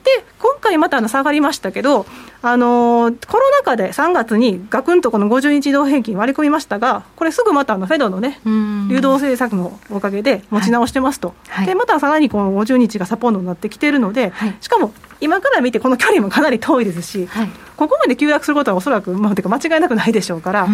[0.06, 2.06] で今回またあの下がりましたけど、
[2.40, 8.40] あのー、コロナ禍で3月にガクンとこの50日移動平均割り込みましたが、これすぐまたあのフェドのね、
[8.88, 20.70] 流動政策のおかげで持ち直してますと、はい、でまたさらにこの50日がサポートになってきているので、はい、しかも今から見てこの距離もかなり遠いですし、はい、ここまで急落することはおそらく、まあ、てか間違いなくないでしょうから、うん、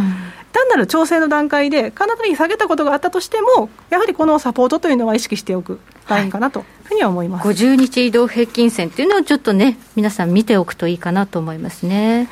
[0.53, 12.29] 単なる調整の段階でかなり下げたことがあったとしてもやはりこのサポートというのは意識しておくラインかなとふうには思います、50日移動平均線というのをちょっとね皆さん見ておくといいかなと思いますね。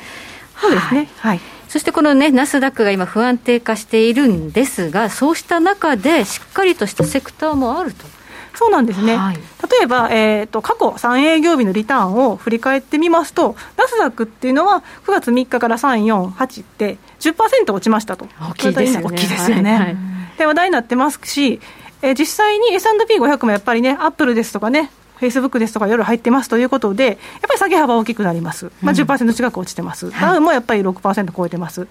[0.59, 8.05] そうですね、はい、そしてこのね、ナスダックが今、不安定化しているんですが、そうした中で、しっかりとしたセクターもあると。
[8.53, 9.41] そうなんですね、はい、例
[9.83, 19.05] えば、えーと、過去3営業日のリターンを振り返ってみますと、ナスダックっていうのは、9月3日から3、4、8って10%落ちましたと、大きいですよね。
[19.05, 19.79] 大きいですよね、はい。
[19.79, 19.97] はい、
[20.37, 21.61] で話題になってますし、
[22.01, 31.87] えー、実際に S&P500 もやっぱりね、アップルですとかね、フェイスブックですとか、夜入ってますということで、やっぱり下げ幅大きくなります、まあ10、近く落ちてます、ダウもやっぱり6%超えてます、うん、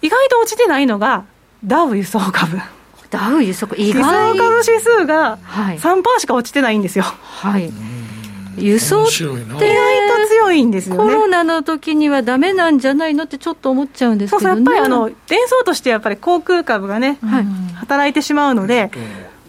[0.00, 1.24] 意外と落ちてないのが、
[1.64, 2.60] ダウ輸送株。
[3.10, 3.94] ダウ輸送意外。
[3.94, 4.00] 輸送
[4.38, 7.04] 株指数が3%しか落ちてないんですよ。
[7.04, 7.72] はい、
[8.58, 11.02] 輸送って意外と強いんですよね。
[11.02, 17.44] コロナの時にはだめなんじゃないのってちょっと思っちゃうんですけど、ね、そうそうやっぱりあの伝送としてやっぱり航空株がね、はい、
[17.74, 18.90] 働いてしまうので、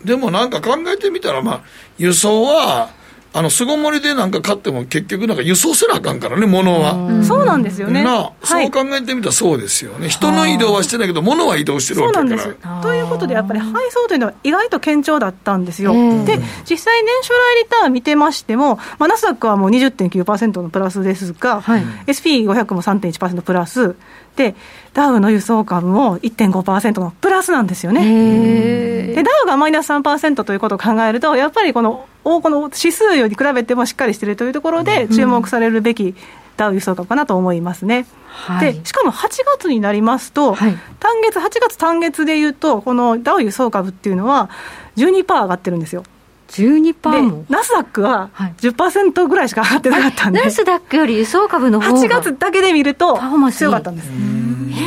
[0.03, 1.61] でもなんか考えてみたら、まあ、
[1.97, 2.89] 輸送は
[3.37, 7.23] あの巣ごもりでなんか買っても結局なんか輸送せなあかんからね、物は。
[7.23, 8.03] そうなんですよね。
[8.03, 10.09] なそう考えてみたらそうですよね。
[10.09, 12.41] 人の移動はしてないけど、物は移動してるわけだから。
[12.41, 12.81] そうなんです。
[12.81, 15.93] ということで、やっぱり配送というのは意外と堅調だったんですよ。
[15.93, 23.95] で、実際年初来リターン見てましても、まあ、ナスダックはもう20.9%のプラスですが、はい、SP500 も3.1%プラス。
[24.37, 24.55] で、
[24.93, 29.13] ダウの輸送株も1.5%のプラスなんですよね。
[29.13, 36.15] で、ダウがマイナス3%ということを考えると、やっぱりこの、この指数より比べてもしっかりしているというところで、注目されるべき
[36.55, 38.05] ダウ輸送株かなと思いますね。
[38.27, 39.27] はい、でしかも8
[39.57, 44.49] 月になりますと、はい、単月、8月単月でいうと、このダウ輸送株っていうのは
[44.97, 46.03] 12%上がってるんですよ。
[46.47, 47.45] 12%も？
[47.49, 53.19] ナスダックは10%ぐらいしか上がってなかったんで、 ナスダックより輸送株の方が8月だけで見ると
[53.51, 54.09] 強かったんです。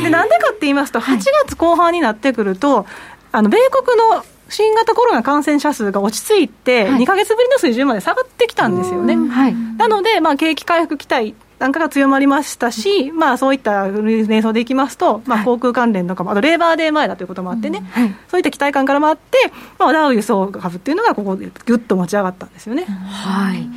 [0.03, 2.85] でなんでかって言いますと8月後半になってくると、
[3.31, 9.15] あの米国の新型コロナ感染者数が落ち着いて、2か月ぶりの水準まで下がってきたんですよね。
[9.15, 19.37] はい、なので、まあ、景気回復期待なんかが強まりましたし、まあ、そういった連想でいきますと、まあ、航空関連とかも、あとレーバーデー前だということもあってね、はい、そういった期待感からもあって、
[19.77, 22.85] まあ、ダウ輸送株っていうのが、ここでぐっと持ち上がったんですよね。
[22.85, 23.67] はい。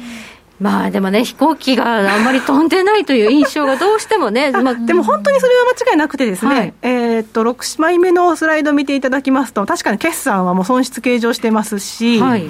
[0.60, 12.48] まあでもね、飛行機があんまり飛んでないという印象がどうしてもね、 まあ、でも本当にそれは間違いなくてですね、はい、えっと、6枚目のスライドを見ていただきますと、確かに決算はもう損失計上してますし、はい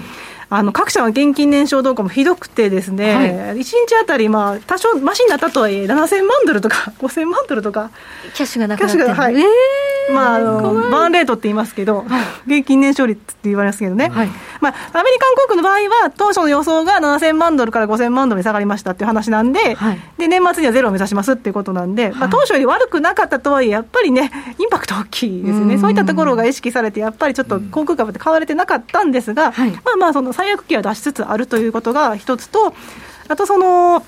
[0.50, 7.90] あの各社は現金年商動向もひどくてですね、はい、1日あたり、まあ、多少マシになったとはいえ、7000万ドルとか 5000万ドルとか、
[8.34, 14.28] キャッシュがなくなってる、はい、えー、まあ、あのバーンレートって言いますけど、はい、現金年商率って言われますけどね、はい、
[14.60, 29.52] まあ、アメリカン航空の場合は、当初の予想が7000万ドルから5000万ドルに下がりましたっていう話なんで、はい、で年末にはゼロを目指しますっていうことなんで、まあ、当初より悪くなかったとはいえ、やっぱりね、インパクト大きいですよね、そういったところが意識されて、やっぱりちょっと航空株って買われてなかったんですが、
[29.84, 32.74] まあまあ、その最悪期は出しつつあるということが一つと、
[33.28, 34.04] あとその、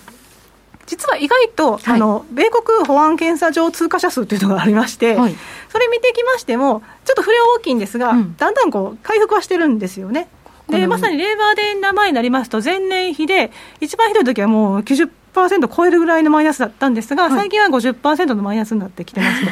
[0.86, 5.34] 実は意外と、はい、あの米国保安検査場通過者数というのがありまして、はい、
[5.68, 10.28] それ見てきましても、ちょっと不良大きいんですが、うん、だんだんこう回復はしてるんですよね。
[10.68, 15.10] でまさにレーバーデー前になりますと、前年比で、一番ひどい時はもう90%。
[15.36, 19.50] 10%超えるぐらいのマイナスだったんですが、はい、最近は50%のマイナスになってきてますと、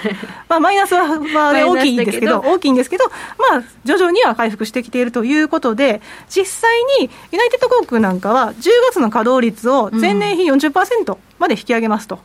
[0.49, 3.05] まあ、マイナスは、まあ、大きいんですけど、大きいんですけど、
[3.51, 6.71] まあ、徐々には回復してきているということで、実際
[7.01, 12.19] にユナイテッド航空なんかは、10月の稼働率を前年比40%まで引き上げますと、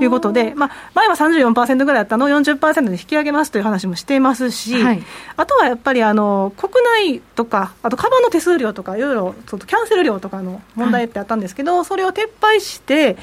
[0.00, 5.02] い、うことで、まあ、前は34%ぐらいだったのを40%で引き上げますという話もしていますし、はい、
[5.36, 6.72] あとはやっぱりあの国
[7.10, 13.16] 内とか、あとカバンの手数料とか、いろいろキャンセル料とかの問題ってあったんですけど、はい、それを撤廃して、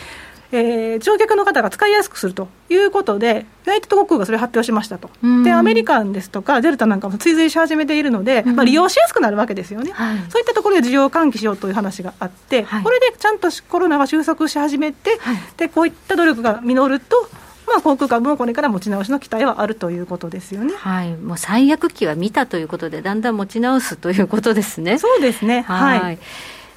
[0.55, 5.09] えー、乗客の方が使いやすくするということで、ユナイテッド航空がそれを発表しましたと、
[5.43, 17.27] でアメリカンですとか、デルタなんかも追随し始めているので、まあ、利用しやすくなるわけですよね、はい、そういったところで需要を喚起しようという話があって、はい、これでちゃんとコロナが収束し始めて、はい、でこういった努力が実ると、
[17.65, 24.99] まあ、航空株もこれから持ち直しの期待はあるということですよね、はい、もう最悪期は見たということで、だんだん持ち直すということですね。
[24.99, 25.61] そうですね。
[25.61, 26.19] はい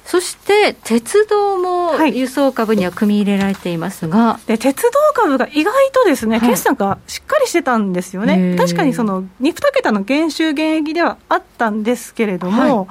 [0.07, 12.87] そして鉄道も輸送株には組み入れられていますが、はい、で鉄道株が意外とですね、決算がしっかりしてたんですよね、確かにその2桁の減収減益ではあったんですけれども、はい。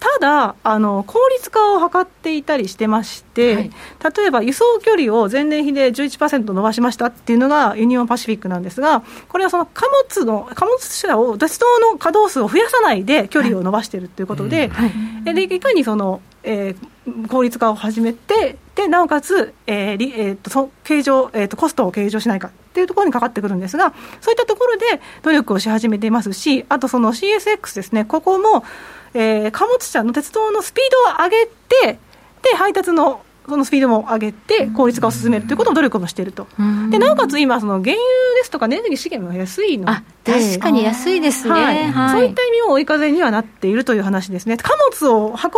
[0.00, 3.70] ただあの、効率化を図っていたりしてまして、はい、
[4.16, 14.90] 例えば輸送距離を前年比で11%伸ばしましたっていうのがユニオンパシフィックなんですが、これはその貨物の、貨物車を、鉄道の稼働数を増やさないで距離を伸ばしているということで、はい
[15.24, 16.20] はい、でいかにその、
[16.50, 23.92] えー、効率化を始めて、でなおかつ、えーえーと、そ計上えーと、コストを計上しないかっていうところにかかってくるんですが、
[24.22, 24.86] そういったところで
[25.22, 28.64] 努力をし始めていますし、あとその CSX ですね、ここも、
[29.12, 31.46] えー、貨物車の鉄道のスピードを上げ
[31.92, 31.98] て、
[32.42, 36.46] で配達のそのスピードも上げて、効率化を進めるということも努力もしていると、
[36.90, 37.96] でなおかつ今、その原油
[38.36, 39.86] ですとか、エネルギー資源が安いの
[40.24, 41.90] で、確かに安いですね、はい。
[41.90, 45.50] はい、そういった意味も追い風にはなっているという話ですね、貨物を運ぶ上で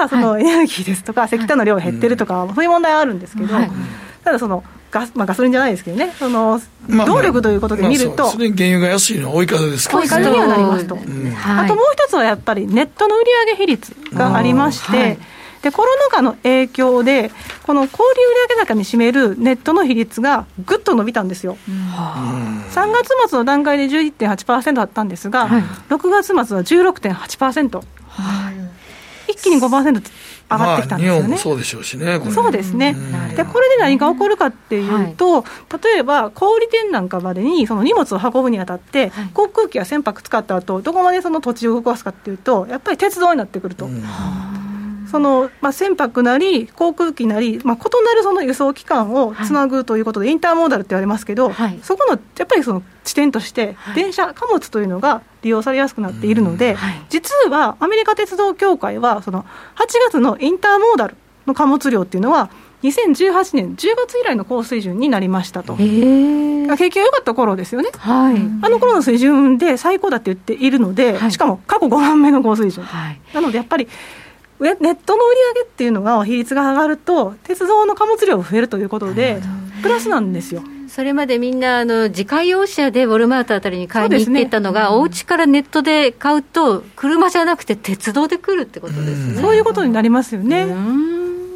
[0.00, 3.48] は、そのエネルギーですとか、石炭の量が減ってるとか、そういう問題はあるんですけど、
[4.24, 15.18] ただその、ガスまあ、ガソリンじゃないですけどね、その動力ということで見ると、まあ、まあ、原油が安いのは追い風ですから、追い風にはなりますと、うん、あともう一つはやっぱりネットの売上比率がありまして、
[15.62, 17.30] でコロナ禍の影響で、
[17.66, 18.06] この小売
[18.48, 28.50] 売上高に占めるネットの比率がぐっと伸びたんですよ、うん、3月末の段階で11.8%だったんですが、はい、6月末は16.8%、は
[29.28, 30.02] い、一気に5%
[30.50, 31.28] 上がってきたんですよね。
[31.28, 32.96] まあ、そうでしょうしね、そうですね、
[33.36, 43.84] でこれで何が起こるかっていうと、はい、例えば小売店なんかまでにその荷物を運ぶにあたって、はい、航空機や船舶使った後どこまでその土地を動かすかっていうと、やっぱり鉄道になってくると。
[43.84, 44.02] うん
[45.10, 59.46] その、まあ、船舶なり航空機なり、まあ、異なるその輸送機関をつなぐということで、インターモーダルって言われますけど、はい、そこのやっぱりその地点として、電車、貨物というのが利用されやすくなっているので、はい、実はアメリカ鉄道協会は、その8
[60.06, 62.50] 月のインターモーダルの貨物量っていうのは、
[62.82, 73.88] 2018年10月以来の高水準になりましたと、景気が良かった頃ですよね、はい、あの頃の水準で最高だって言っているので、はい、しかも過去5番目の高水準、はい、なのでやっぱり、
[74.60, 79.40] ネットの売り上げっていうのが、比率が上がると、鉄道の貨物量が増えるということで、
[79.82, 80.62] プラスなんですよ。
[80.88, 89.40] それまでみんなあの自家用車でウォルマートあたりに買いに行ってたのが、ね、お家からネットで買うと、車じゃなくて鉄道で来るってことですね。
[89.40, 90.66] そういうことになりますよね。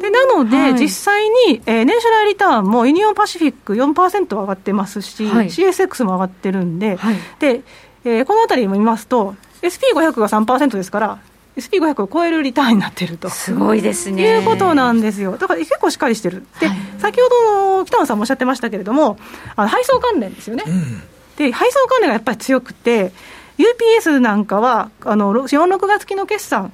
[0.01, 7.61] でなので、はい、実際に、えー、年初来リターンもユニオンパシフィック4%上がってますし、はい、CSX も上がってるんで、はい、で
[8.05, 11.19] えー、このあたりも見ますと、SP500 が3%ですから、
[11.57, 13.29] SP500 を超えるリターンになってると。
[13.29, 14.23] すごいですね。
[14.23, 19.17] いうことなんですよ、だから結構しっかりしてる、で、はい、先ほどの北野さんもおっしゃってましたけれども、
[19.55, 21.01] あの配送関連ですよね、うん、
[21.37, 23.11] で配送関連がやっぱり強くて、
[23.57, 26.71] UPS なんかは、あの4、6月期の決算、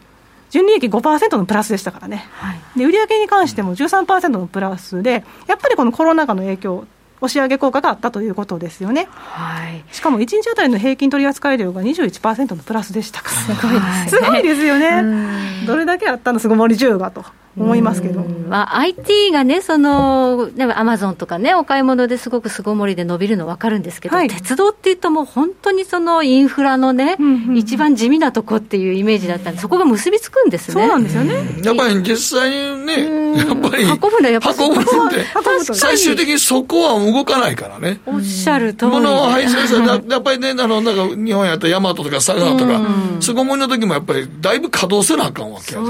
[0.50, 6.86] 純利益5%のプラスでしたからね、はい、で売上に関しても13%のプラスで、やっぱりこのコロナ禍の影響、
[7.22, 17.26] 押し上げ効果があったということですよね、はい、しかも1日当たりの平均取扱量が21%のプラスでしたから、すごいです すごいですよね、どれだけあったの、巣ごもり需要がと。
[17.60, 30.74] 思いますけど、まあ、IT がね、そのアマゾンとかね、お買い物ですごく巣ごもりで伸びるの分かるんですけど、はい、鉄道っていうと、もう本当にそのインフラのね、うんうんうん、一番地味なとこっていうイメージだったんで、そこが結びつくんですね。
[30.74, 31.36] そうなんですよね。
[31.64, 35.26] やっぱり実際にね、やっぱり運ぶのやっぱ運ぶのって、
[35.74, 38.00] 最終的にそこは動かないからね。
[38.06, 38.92] おっしゃる通り。
[38.92, 42.82] 物を配送したら、やっぱりね、あのなんか日本やったらヤマトとか佐賀とか、
[43.20, 45.90] 巣ごもりの時もやっぱりだいぶ稼働せなあかんわけやか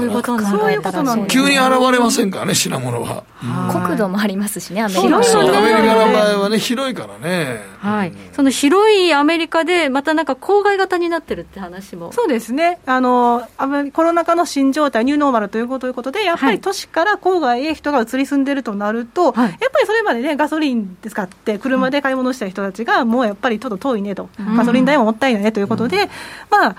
[0.50, 3.24] そういうことなん急に現れませんからね、品物は。
[3.72, 7.62] 国土もありますしね、アメリカそうアメリカの場合はね、広いからね。
[7.78, 8.12] はい。
[8.32, 12.12] その広いアメリカで、またなんか郊外型になってるって話も。
[12.12, 12.78] そうですね。
[12.86, 13.46] あの、
[13.92, 26.08] コロナ禍の新状態、ニューノーマルということで、やっぱり都市から郊外へ人が移り住んでるとなると、はい、やっぱりそれまでね、ガソリン使って、車で買い物した人たちが、もうやっぱりちょっと遠いねと、ガソリン代ももったいないねということで、
[26.50, 26.76] まあ、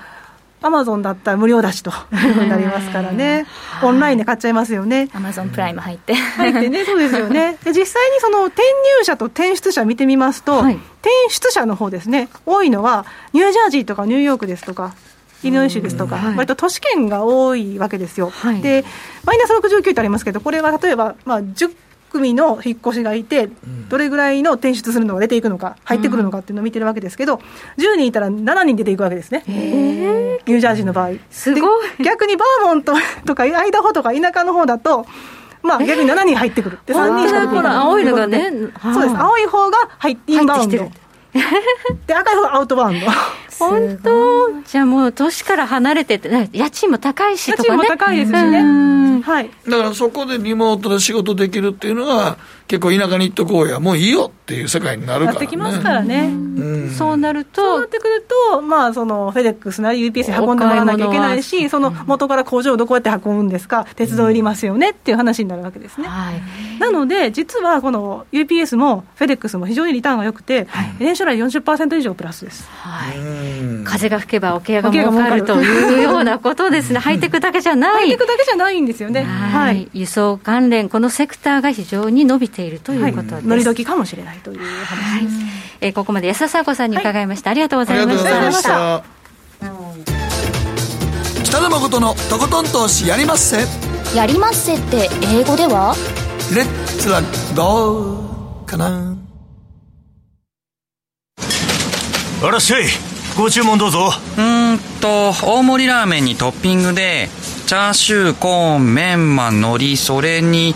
[0.62, 3.46] アマゾンだったら無料だしというふうになりますからね、
[3.82, 5.08] オンラインで買っちゃいますよね。
[5.12, 6.14] アマゾンプライム入って。
[6.14, 7.58] 入ってね、そうですよね。
[7.64, 14.94] で実際にその転入者と転出者見てみますと、はい、転出者の方ですね、多いのはニュージャージーとかニューヨークですとか、
[15.42, 18.30] イリノイ州ですとか、割と都市圏が多いわけですよ。
[18.30, 18.84] はい、で、
[19.24, 21.74] マイナス69ってありますけど、これは例えば、まあ、10
[22.12, 23.48] 組の引っ越しがいて、
[23.88, 27.36] どれぐらいの転出するのが出ていくのか、入ってくるのかっていうのを見てるわけですけど、
[27.78, 31.12] 10人いたら7人出ていくわけですね、ニュージャージーの場合。
[31.30, 31.86] すごい。
[32.04, 32.92] 逆にバーモント
[33.24, 35.06] とか、アイダホとか田舎の方だと、
[35.62, 37.74] まあ、逆に7人入ってくる、で3人しか出ていない。
[37.76, 38.50] 青いのがね、
[38.82, 40.90] そうです、青い方が入インバウンド。
[42.06, 43.06] で赤い方がアウトバウンド
[43.58, 44.62] 本当？
[44.62, 47.82] じゃあもう年から離れてて家賃も高いしとかね。
[47.82, 52.38] 家賃も高いですしね、はい、だからそこでリモートで仕事できるっていうのは
[52.68, 53.80] 結構田舎に行っとこうや。
[53.80, 63.86] もういいよっていう世界になるから、ね、なってきますからね、うん、そうなるとそうなってくるとまあそのフェデックスなり UPS に運んでもらわなきゃいけないしその元から工場をどこやって運ぶんですか？
[63.96, 66.40] 鉄道いりますよねっていう話になるわけですね、はい、
[66.78, 73.18] なので実はこの UPS もフェデックスも非常にリターンが良くて、はい、年初来40%以上プラスです、はい、
[73.84, 76.98] 風が吹けば桶屋が儲かるというようなことですね。
[76.98, 77.92] ハイテクだけじゃない。
[77.92, 79.22] ハイテクだけじゃないんですよね。
[79.22, 84.38] はい、輸送関連このセクターが非常に伸びているということです、はい、乗り時かもしれない。
[84.38, 88.12] という話です、はい、えー、ここまで安田佐子さんに伺いました、ありがとうございま
[88.52, 89.04] した。
[91.44, 93.66] 北野誠のとことん投資やりまっせ。
[94.16, 95.94] やりまっせって英語では？
[96.54, 96.66] レッ
[96.98, 97.20] ツラ
[97.54, 99.16] ゴーかな。
[102.44, 102.84] あらっしゃい
[103.36, 104.10] ご注文どうぞ。
[104.38, 107.28] うんと大盛りラーメンにトッピングで
[107.66, 110.74] チャーシューコーンメンマ海苔それに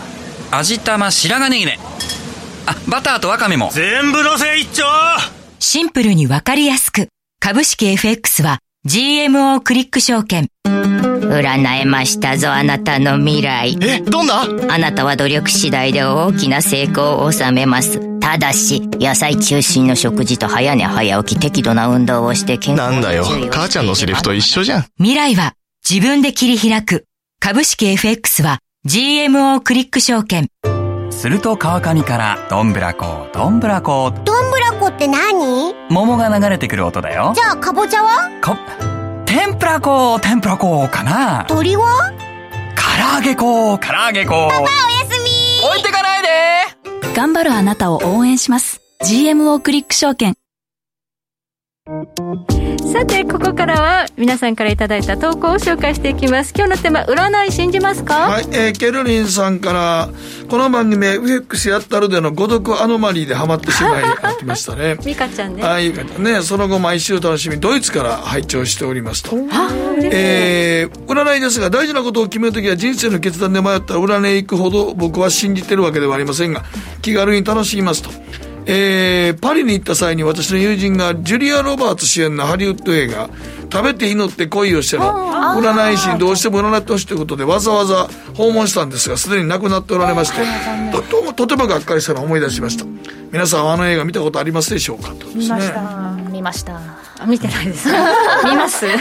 [0.51, 1.79] 味玉白髪ネギね
[2.67, 3.71] あバターとワカメも。
[3.73, 4.85] 全部のせ一丁。
[5.59, 7.09] シンプルにわかりやすく。
[7.41, 13.77] 株式 FX は GMO クリック証券占えましたぞあなたの未来。
[13.83, 14.43] えどんな？
[14.69, 23.25] あなたは努力次第で大きな成功を収めますただし野菜中心の食事と早寝早起き適度な運動をして健康なんだよ。
[23.53, 24.87] 母ちゃんのセリフと一緒じゃん。
[24.97, 25.55] 未来は
[25.89, 27.05] 自分で切り開く。
[27.39, 30.49] 株式 FX は GMO クリック証券。
[31.11, 34.13] すると川上からどんぶらこどんぶらこ。
[34.25, 35.73] どんぶらこって何？
[35.89, 37.33] 桃が流れてくる音だよ。
[37.33, 38.29] じゃあかぼちゃは？
[38.43, 38.57] こ
[39.25, 41.45] 天ぷらこ天ぷらこかな。
[41.47, 42.13] 鳥は？
[42.75, 44.69] カ唐揚げ粉唐揚げ粉パパおや
[45.09, 45.65] すみ。
[45.69, 46.29] 置いてかないで
[47.17, 48.83] 頑張るあなたを応援します。
[49.01, 50.35] GMO クリック証券。
[52.97, 56.55] さてここからは皆さんからいただいた投稿を紹介していきます。
[56.57, 58.15] 今日のテーマ占い信じますか？
[58.15, 60.09] はい、えー、ケルリンさんから
[60.49, 64.97] この番組 FX やったるでの誤読アノマリーでハマってしまいあきましたね。
[65.05, 65.63] ミカちゃんね。
[65.63, 66.41] はいね。
[66.41, 69.37] その後毎週楽しみドイツから拝聴しておりますと。
[70.03, 76.65] えー、占いですが大事なことを決めるときは人生の決断で迷ったら占い行くほど僕は信じてるわけではありませんが
[77.03, 78.09] 気軽に楽しみますと
[78.69, 83.31] えー、パリに行った際に私の友人がジュリア・ロバーツ主演のハリウッド映画
[83.73, 85.05] 「食べて祈って恋をして」の
[85.61, 90.39] 占い師にどうしても占ってほしいということでわざわざ訪問したんですがすでに亡くなっておられまして
[90.93, 92.85] とととてもがっかりしたのを思い出しました。
[93.31, 95.11] 皆さんあの映画見たことありますでしょうか？
[95.11, 96.17] と、ね、見ました。
[96.33, 97.89] 見ました見てないです
[98.45, 98.87] 見ます。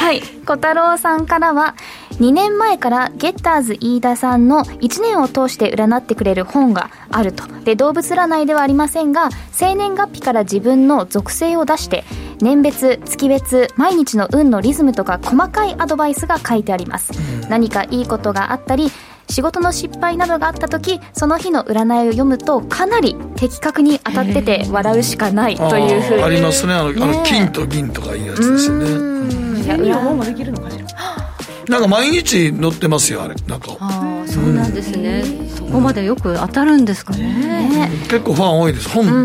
[0.00, 0.22] はい。
[0.46, 1.74] 小太郎さんからは
[2.20, 7.44] 2年前からゲッターズ飯田さんの1年を通して占ってくれる本があると。
[7.64, 12.04] で動物占いではありませんが生年月日から自分の属性を出して
[12.40, 17.12] 年別月別毎日の運のリズムとか細かいアドバイスが書いてあります。
[17.48, 18.90] 何かいいことがあったり
[19.30, 26.72] 仕事の失敗などがあった時その日の占いを読むとかなり的確に当たってて笑うしかないというふうにありますね。
[26.74, 29.64] あの、ね、あの金と銀とかいうやつですよね。
[29.64, 31.27] 手に本もできるのかしら？
[31.68, 33.34] なんか毎日載ってますよあれ。
[33.46, 33.76] なんか。
[33.80, 38.88] ああそうなんですね、うん、そこまでよく当たるんですかね、ね、結構ファン多いです。
[38.88, 39.24] 本、う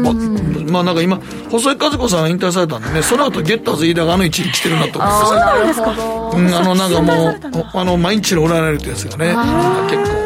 [0.61, 7.39] ん、まあなんか今細井和子さんが引退されたんでねその後ゲッターズ飯田があの位置に来てるなと思ってあうん、あのなんかもう
[7.73, 9.35] あの毎日の占えるってやつがね
[9.89, 10.23] 結構。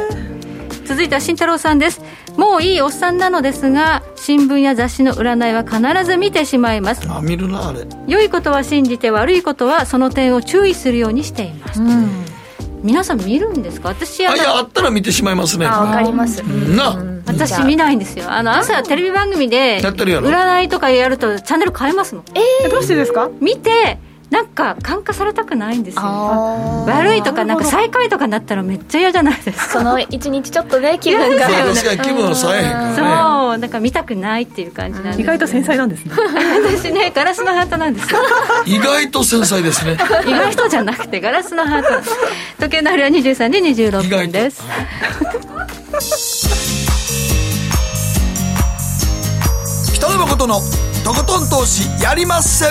[0.86, 2.02] 続いては慎太郎さんです
[2.38, 7.08] もういいおっさんなのですが新聞や雑誌の占いは必ず見てしまいます。
[7.10, 7.86] あ見るなあれ。
[8.08, 12.26] 良いことは信じて悪いことはその点を注意するようにしています、うん。
[12.84, 13.90] 皆さん見るんですか？
[13.90, 15.66] 私あいやあったら見てしまいますね。
[15.66, 16.96] あわかります、な。
[17.26, 18.32] 私見ないんですよ。
[18.32, 22.24] あの朝テレビ番組で占いとかやるとチャンネル変えますもん。
[22.36, 23.30] えー、どうしてですか？
[23.42, 23.98] 見て
[24.30, 26.02] なんか感化されたくないんですよ。
[26.86, 29.80] 悪いとかなんか最下位とかになったらめっちゃ嫌じゃないですか。
[29.80, 31.48] その一日ちょっとね気分が。
[31.48, 33.02] 確かに気分をさえへんから、ね、そ
[33.56, 36.12] うなんか見たくないっていう感じなんで意外と繊細なんですね。
[36.82, 38.20] 私ねガラスのハートなんですよ。
[38.66, 39.98] 意外と繊細ですね。
[40.26, 41.88] 意外とじゃなくてガラスのハート
[42.60, 44.62] 時計の針は23で26分です。
[49.94, 50.60] 北野誠の
[51.06, 52.66] とことん投資やりまっせ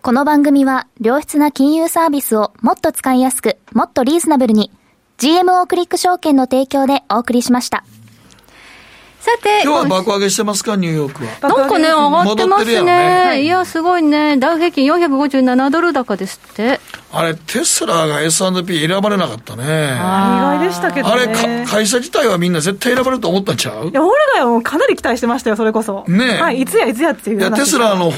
[0.00, 4.70] この番組は良質な金融サービスをもっと使いやすく、もっとリーズナブルに
[5.18, 7.84] GMO クリック証券の提供でお送りしました。
[9.28, 9.62] さて。
[9.62, 11.54] 今日は爆上げしてますか、ニューヨークは。
[11.56, 12.82] なんかね、上がってますね。
[12.82, 14.36] ねいや、すごいね。
[14.38, 16.80] ダウ平均457ドル高ですって。
[17.12, 19.64] あれ、テスラが S&P 選ばれなかったね。
[19.64, 23.88] 意外でしたけど、ね、あれ会社自体はみんな絶対選ばれると思ったんちゃう？
[23.88, 26.04] いや、俺らはかなり期待してましたよ、それこそ。
[26.06, 27.40] ねはい、いつやいつやっていう。
[27.40, 28.12] いや、テスラの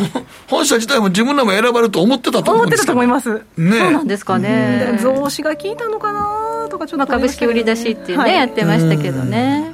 [0.49, 3.43] 本社自体も自分らも選ばれると思ってたと思うんです思ってたと思います。
[3.57, 4.99] ねそうなんですかね。
[5.01, 9.73] 増資が効いたのかなとかちょっと、株式売り出しっていうね、はい、やってましたけどね。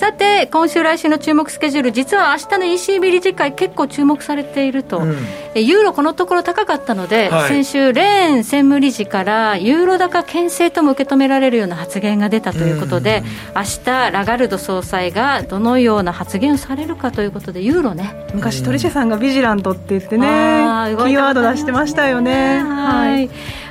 [0.00, 5.14] さて今週来週の注目スケジュール実は明日の ECB 理事会結構注目されていると、うん、
[5.54, 13.22] ユーロこのところ高かったので、はい、先週レーン専務理事からユーロ高牽制とも受け止められるような発言が出たということで、
[13.54, 18.14] うん、明日ラガルド総裁がどのような発言をされるかということでユーロね。
[18.32, 22.60] 昔トリシェさんがビジラントって言ってねキーワード出してましたよね。
[22.60, 23.28] はい、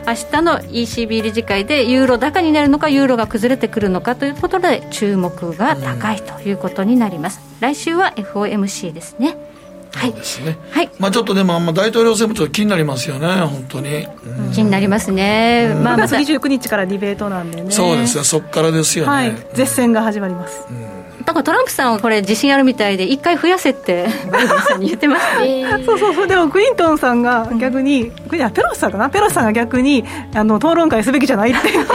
[0.07, 9.37] 明日の ECB 理事会でユーロ高になるのかユーロが崩れてくるのかということで注目が高いということになります、来週は FOMC ですね。
[9.93, 10.13] はい。
[10.13, 17.71] ですね、はい、まあちょっとでも、まあ、大統領選もちょっと気になりますよね本当に、うん、気になりますね、まあ、また29日からディベートなんでね。
[17.71, 18.23] そうですね。
[18.23, 20.98] そこからですよね、はい、絶戦が始まります、うん
[21.29, 26.27] だからトランプさんはこれ自信あるみたいで一回増やせってバイデンさんに言ってます、ね、そうそうそう。
[26.27, 29.11] でもクリントンさんが逆に、うん、ペロシさんかな？
[29.11, 30.03] ペロシさんが逆に
[30.33, 31.85] あの討論会すべきじゃないって、えー、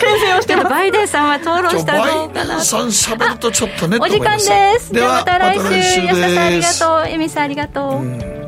[0.00, 0.68] 牽制をしてます。
[0.68, 2.46] バイデンさんは討論したらどうかな。
[2.46, 4.92] バイデンさんしゃべるとちょっとねお時間です。
[4.92, 6.04] ではまた来週。
[6.04, 7.12] 安田さんありがとう。
[7.12, 8.47] エミさんありがとう、うん